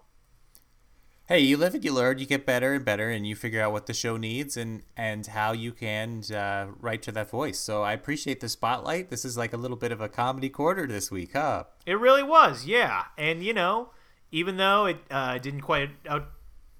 Hey, 1.27 1.39
you 1.39 1.57
live 1.57 1.75
and 1.75 1.83
you 1.83 1.91
learn. 1.91 2.19
You 2.19 2.25
get 2.25 2.45
better 2.45 2.73
and 2.73 2.85
better, 2.85 3.09
and 3.09 3.27
you 3.27 3.35
figure 3.35 3.61
out 3.61 3.73
what 3.73 3.85
the 3.85 3.93
show 3.93 4.15
needs 4.15 4.55
and 4.55 4.83
and 4.95 5.27
how 5.27 5.51
you 5.51 5.73
can 5.73 6.23
uh, 6.33 6.67
write 6.79 7.01
to 7.01 7.11
that 7.11 7.29
voice. 7.29 7.59
So 7.59 7.83
I 7.83 7.91
appreciate 7.91 8.39
the 8.39 8.47
spotlight. 8.47 9.09
This 9.09 9.25
is 9.25 9.35
like 9.35 9.51
a 9.51 9.57
little 9.57 9.75
bit 9.75 9.91
of 9.91 9.99
a 9.99 10.07
comedy 10.07 10.47
quarter 10.47 10.87
this 10.87 11.11
week, 11.11 11.33
huh? 11.33 11.65
It 11.85 11.99
really 11.99 12.23
was, 12.23 12.65
yeah. 12.65 13.07
And 13.17 13.43
you 13.43 13.53
know, 13.53 13.89
even 14.31 14.55
though 14.55 14.85
it 14.85 14.99
uh, 15.11 15.37
didn't 15.37 15.61
quite 15.61 15.89
out, 16.07 16.29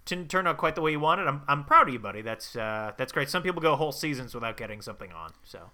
didn't 0.06 0.30
turn 0.30 0.48
out 0.48 0.56
quite 0.56 0.76
the 0.76 0.82
way 0.82 0.92
you 0.92 1.02
wanted, 1.02 1.28
I'm 1.28 1.42
I'm 1.50 1.66
proud 1.66 1.90
of 1.90 1.94
you, 1.94 2.00
buddy. 2.00 2.22
That's 2.22 2.56
uh, 2.56 2.94
that's 2.98 3.12
great. 3.12 3.30
Some 3.30 3.44
people 3.44 3.62
go 3.62 3.76
whole 3.76 3.92
seasons 3.92 4.34
without 4.34 4.56
getting 4.56 4.82
something 4.82 5.12
on, 5.12 5.34
so. 5.44 5.72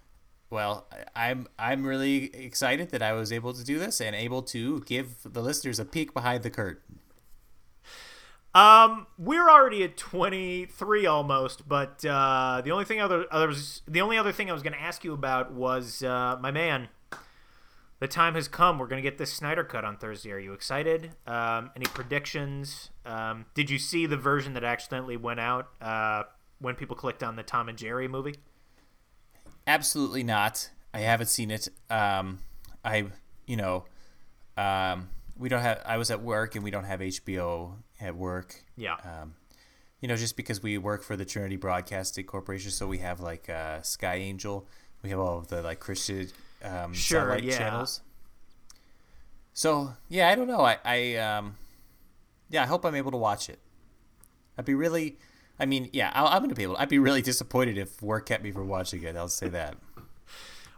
Well, 0.50 0.88
I'm 1.14 1.46
I'm 1.60 1.86
really 1.86 2.34
excited 2.34 2.90
that 2.90 3.02
I 3.02 3.12
was 3.12 3.30
able 3.30 3.52
to 3.54 3.62
do 3.62 3.78
this 3.78 4.00
and 4.00 4.16
able 4.16 4.42
to 4.42 4.80
give 4.80 5.18
the 5.24 5.42
listeners 5.42 5.78
a 5.78 5.84
peek 5.84 6.12
behind 6.12 6.42
the 6.42 6.50
curtain. 6.50 6.98
Um, 8.54 9.08
we're 9.18 9.50
already 9.50 9.82
at 9.82 9.96
23 9.96 11.06
almost, 11.06 11.68
but 11.68 12.04
uh, 12.04 12.62
the 12.64 12.70
only 12.70 12.84
thing 12.84 13.00
other 13.00 13.26
others 13.30 13.82
the 13.88 14.00
only 14.00 14.16
other 14.16 14.30
thing 14.30 14.48
I 14.48 14.52
was 14.52 14.62
going 14.62 14.74
to 14.74 14.80
ask 14.80 15.02
you 15.02 15.12
about 15.12 15.52
was 15.52 16.02
uh, 16.02 16.36
my 16.40 16.50
man. 16.50 16.88
The 18.00 18.08
time 18.08 18.34
has 18.34 18.48
come. 18.48 18.78
We're 18.78 18.88
going 18.88 19.02
to 19.02 19.08
get 19.08 19.18
this 19.18 19.32
Snyder 19.32 19.64
cut 19.64 19.84
on 19.84 19.96
Thursday. 19.96 20.30
Are 20.32 20.38
you 20.38 20.52
excited? 20.52 21.12
Um, 21.26 21.70
any 21.74 21.86
predictions? 21.86 22.90
Um, 23.06 23.46
did 23.54 23.70
you 23.70 23.78
see 23.78 24.04
the 24.04 24.16
version 24.16 24.52
that 24.54 24.64
accidentally 24.64 25.16
went 25.16 25.40
out 25.40 25.70
uh, 25.80 26.24
when 26.58 26.74
people 26.74 26.96
clicked 26.96 27.22
on 27.22 27.36
the 27.36 27.42
Tom 27.42 27.68
and 27.68 27.78
Jerry 27.78 28.06
movie? 28.06 28.34
Absolutely 29.66 30.22
not. 30.22 30.70
I 30.92 31.00
haven't 31.00 31.28
seen 31.28 31.50
it. 31.50 31.68
Um, 31.88 32.40
I 32.84 33.06
you 33.46 33.56
know, 33.56 33.84
um, 34.56 35.08
we 35.36 35.48
don't 35.48 35.60
have. 35.62 35.82
I 35.84 35.96
was 35.96 36.10
at 36.10 36.22
work 36.22 36.54
and 36.54 36.64
we 36.64 36.70
don't 36.70 36.84
have 36.84 37.00
HBO 37.00 37.76
at 38.00 38.16
work. 38.16 38.62
Yeah. 38.76 38.96
Um, 39.04 39.34
you 40.00 40.08
know, 40.08 40.16
just 40.16 40.36
because 40.36 40.62
we 40.62 40.76
work 40.78 41.02
for 41.02 41.16
the 41.16 41.24
Trinity 41.24 41.56
Broadcasting 41.56 42.26
Corporation, 42.26 42.70
so 42.70 42.86
we 42.86 42.98
have 42.98 43.20
like 43.20 43.48
uh, 43.48 43.80
Sky 43.82 44.16
Angel, 44.16 44.68
we 45.02 45.10
have 45.10 45.18
all 45.18 45.38
of 45.38 45.48
the 45.48 45.62
like 45.62 45.80
Christian 45.80 46.28
um, 46.62 46.92
Sure, 46.92 47.20
satellite 47.20 47.44
yeah. 47.44 47.58
channels. 47.58 48.00
So 49.52 49.94
yeah, 50.08 50.28
I 50.28 50.34
don't 50.34 50.48
know. 50.48 50.60
I, 50.60 50.78
I 50.84 51.16
um, 51.16 51.56
yeah, 52.50 52.62
I 52.62 52.66
hope 52.66 52.84
I'm 52.84 52.94
able 52.94 53.12
to 53.12 53.16
watch 53.16 53.48
it. 53.48 53.58
I'd 54.58 54.64
be 54.64 54.74
really, 54.74 55.16
I 55.58 55.66
mean, 55.66 55.90
yeah, 55.92 56.12
I'll, 56.14 56.26
I'm 56.26 56.42
gonna 56.42 56.54
be 56.54 56.64
able. 56.64 56.76
I'd 56.76 56.88
be 56.88 56.98
really 56.98 57.22
disappointed 57.22 57.78
if 57.78 58.02
work 58.02 58.26
kept 58.26 58.44
me 58.44 58.52
from 58.52 58.68
watching 58.68 59.02
it. 59.02 59.16
I'll 59.16 59.28
say 59.28 59.48
that. 59.48 59.76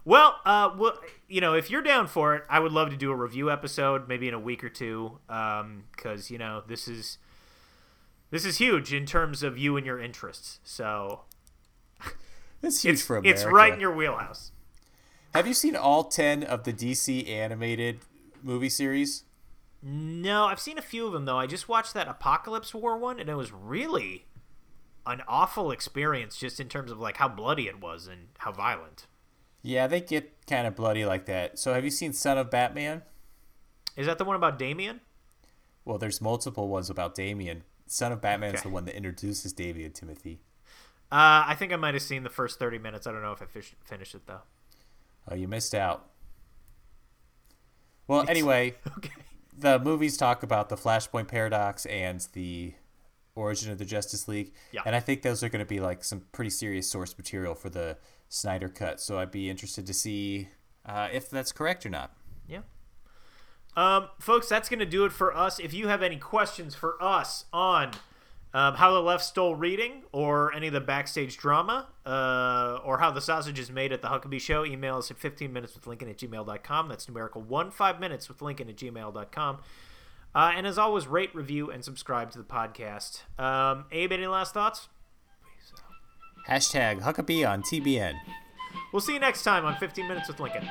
Well, 0.07 0.39
uh, 0.45 0.69
well, 0.77 0.97
you 1.27 1.41
know, 1.41 1.53
if 1.53 1.69
you're 1.69 1.81
down 1.81 2.07
for 2.07 2.33
it, 2.33 2.45
I 2.49 2.61
would 2.61 2.71
love 2.71 2.91
to 2.91 2.95
do 2.95 3.11
a 3.11 3.15
review 3.15 3.51
episode, 3.51 4.07
maybe 4.07 4.29
in 4.29 4.33
a 4.33 4.39
week 4.39 4.63
or 4.63 4.69
two, 4.69 5.19
because 5.27 6.31
you 6.31 6.37
know 6.37 6.63
this 6.65 6.87
is 6.87 7.17
this 8.29 8.45
is 8.45 8.57
huge 8.57 8.93
in 8.93 9.05
terms 9.05 9.43
of 9.43 9.57
you 9.57 9.75
and 9.75 9.85
your 9.85 9.99
interests. 9.99 10.61
So 10.63 11.23
It's 12.63 12.83
huge 12.83 12.93
it's 12.93 13.01
for 13.03 13.17
America. 13.17 13.41
it's 13.41 13.51
right 13.51 13.73
in 13.73 13.81
your 13.81 13.93
wheelhouse. 13.93 14.53
Have 15.33 15.45
you 15.45 15.53
seen 15.53 15.75
all 15.75 16.05
ten 16.05 16.41
of 16.41 16.63
the 16.63 16.71
DC 16.71 17.27
animated 17.29 17.99
movie 18.41 18.69
series? 18.69 19.25
No, 19.83 20.45
I've 20.45 20.61
seen 20.61 20.77
a 20.77 20.81
few 20.81 21.05
of 21.05 21.11
them 21.11 21.25
though. 21.25 21.37
I 21.37 21.47
just 21.47 21.67
watched 21.67 21.93
that 21.95 22.07
Apokolips 22.07 22.73
War 22.73 22.97
one, 22.97 23.19
and 23.19 23.29
it 23.29 23.35
was 23.35 23.51
really 23.51 24.25
an 25.05 25.21
awful 25.27 25.69
experience, 25.69 26.37
just 26.37 26.61
in 26.61 26.69
terms 26.69 26.91
of 26.91 26.97
like 26.97 27.17
how 27.17 27.27
bloody 27.27 27.67
it 27.67 27.81
was 27.81 28.07
and 28.07 28.29
how 28.37 28.53
violent. 28.53 29.05
Yeah, 29.61 29.87
they 29.87 30.01
get 30.01 30.45
kind 30.47 30.65
of 30.67 30.75
bloody 30.75 31.05
like 31.05 31.25
that. 31.25 31.59
So 31.59 31.73
have 31.73 31.83
you 31.83 31.91
seen 31.91 32.13
Son 32.13 32.37
of 32.37 32.49
Batman? 32.49 33.01
Is 33.95 34.05
that 34.05 34.17
the 34.17 34.25
one 34.25 34.35
about 34.35 34.57
Damian? 34.59 35.01
Well, 35.83 35.97
there's 35.97 36.21
multiple 36.21 36.67
ones 36.67 36.89
about 36.89 37.15
Damian. 37.15 37.63
Son 37.87 38.11
of 38.11 38.21
Batman 38.21 38.53
is 38.55 38.61
the 38.61 38.69
one 38.69 38.85
that 38.85 38.95
introduces 38.95 39.53
Damian 39.53 39.91
Timothy. 39.93 40.39
Uh, 41.11 41.47
I 41.47 41.55
think 41.57 41.71
I 41.71 41.77
might 41.77 41.93
have 41.93 42.03
seen 42.03 42.23
the 42.23 42.29
first 42.29 42.59
thirty 42.59 42.77
minutes. 42.77 43.07
I 43.07 43.11
don't 43.13 43.21
know 43.21 43.31
if 43.31 43.41
I 43.41 43.45
fish- 43.45 43.75
finished 43.85 44.13
it 44.13 44.27
though. 44.27 44.41
Oh, 45.29 45.35
you 45.35 45.47
missed 45.47 45.73
out. 45.73 46.07
Well, 48.07 48.25
anyway, 48.27 48.75
Okay. 48.97 49.11
the 49.57 49.79
movies 49.79 50.17
talk 50.17 50.43
about 50.43 50.69
the 50.69 50.75
Flashpoint 50.77 51.27
paradox 51.27 51.85
and 51.85 52.25
the 52.33 52.73
origin 53.35 53.71
of 53.71 53.77
the 53.77 53.85
Justice 53.85 54.27
League. 54.27 54.53
Yeah. 54.71 54.81
And 54.85 54.95
I 54.95 54.99
think 54.99 55.21
those 55.21 55.43
are 55.43 55.49
going 55.49 55.59
to 55.63 55.65
be 55.65 55.79
like 55.79 56.03
some 56.03 56.21
pretty 56.31 56.49
serious 56.49 56.89
source 56.89 57.17
material 57.17 57.55
for 57.55 57.69
the 57.69 57.97
Snyder 58.29 58.69
cut. 58.69 58.99
So 58.99 59.19
I'd 59.19 59.31
be 59.31 59.49
interested 59.49 59.85
to 59.87 59.93
see 59.93 60.49
uh, 60.85 61.09
if 61.11 61.29
that's 61.29 61.51
correct 61.51 61.85
or 61.85 61.89
not. 61.89 62.13
Yeah. 62.47 62.61
Um, 63.75 64.09
folks, 64.19 64.49
that's 64.49 64.69
going 64.69 64.79
to 64.79 64.85
do 64.85 65.05
it 65.05 65.11
for 65.11 65.35
us. 65.35 65.59
If 65.59 65.73
you 65.73 65.87
have 65.87 66.01
any 66.01 66.17
questions 66.17 66.75
for 66.75 67.01
us 67.01 67.45
on 67.53 67.91
um, 68.53 68.75
how 68.75 68.91
the 68.93 69.01
left 69.01 69.23
stole 69.23 69.55
reading 69.55 70.03
or 70.11 70.53
any 70.53 70.67
of 70.67 70.73
the 70.73 70.81
backstage 70.81 71.37
drama 71.37 71.87
uh, 72.05 72.79
or 72.83 72.97
how 72.97 73.11
the 73.11 73.21
sausage 73.21 73.59
is 73.59 73.69
made 73.69 73.91
at 73.91 74.01
the 74.01 74.07
Huckabee 74.07 74.41
Show, 74.41 74.65
email 74.65 74.97
us 74.97 75.11
at 75.11 75.17
15 75.17 75.53
minutes 75.53 75.75
with 75.75 75.85
Lincoln 75.85 76.09
at 76.09 76.17
gmail.com. 76.17 76.87
That's 76.87 77.07
numerical 77.07 77.41
1 77.41 77.71
5 77.71 77.99
minutes 77.99 78.27
with 78.27 78.41
Lincoln 78.41 78.69
at 78.69 78.77
gmail.com. 78.77 79.59
Uh, 80.33 80.51
and 80.55 80.67
as 80.67 80.77
always, 80.77 81.07
rate, 81.07 81.33
review, 81.35 81.71
and 81.71 81.83
subscribe 81.83 82.31
to 82.31 82.37
the 82.37 82.43
podcast. 82.43 83.21
Um, 83.39 83.85
Abe, 83.91 84.11
any 84.11 84.27
last 84.27 84.53
thoughts? 84.53 84.87
Hashtag 86.47 87.01
Huckabee 87.01 87.47
on 87.47 87.61
TBN. 87.61 88.13
We'll 88.93 89.01
see 89.01 89.13
you 89.13 89.19
next 89.19 89.43
time 89.43 89.65
on 89.65 89.75
15 89.77 90.07
Minutes 90.07 90.29
with 90.29 90.39
Lincoln. 90.39 90.67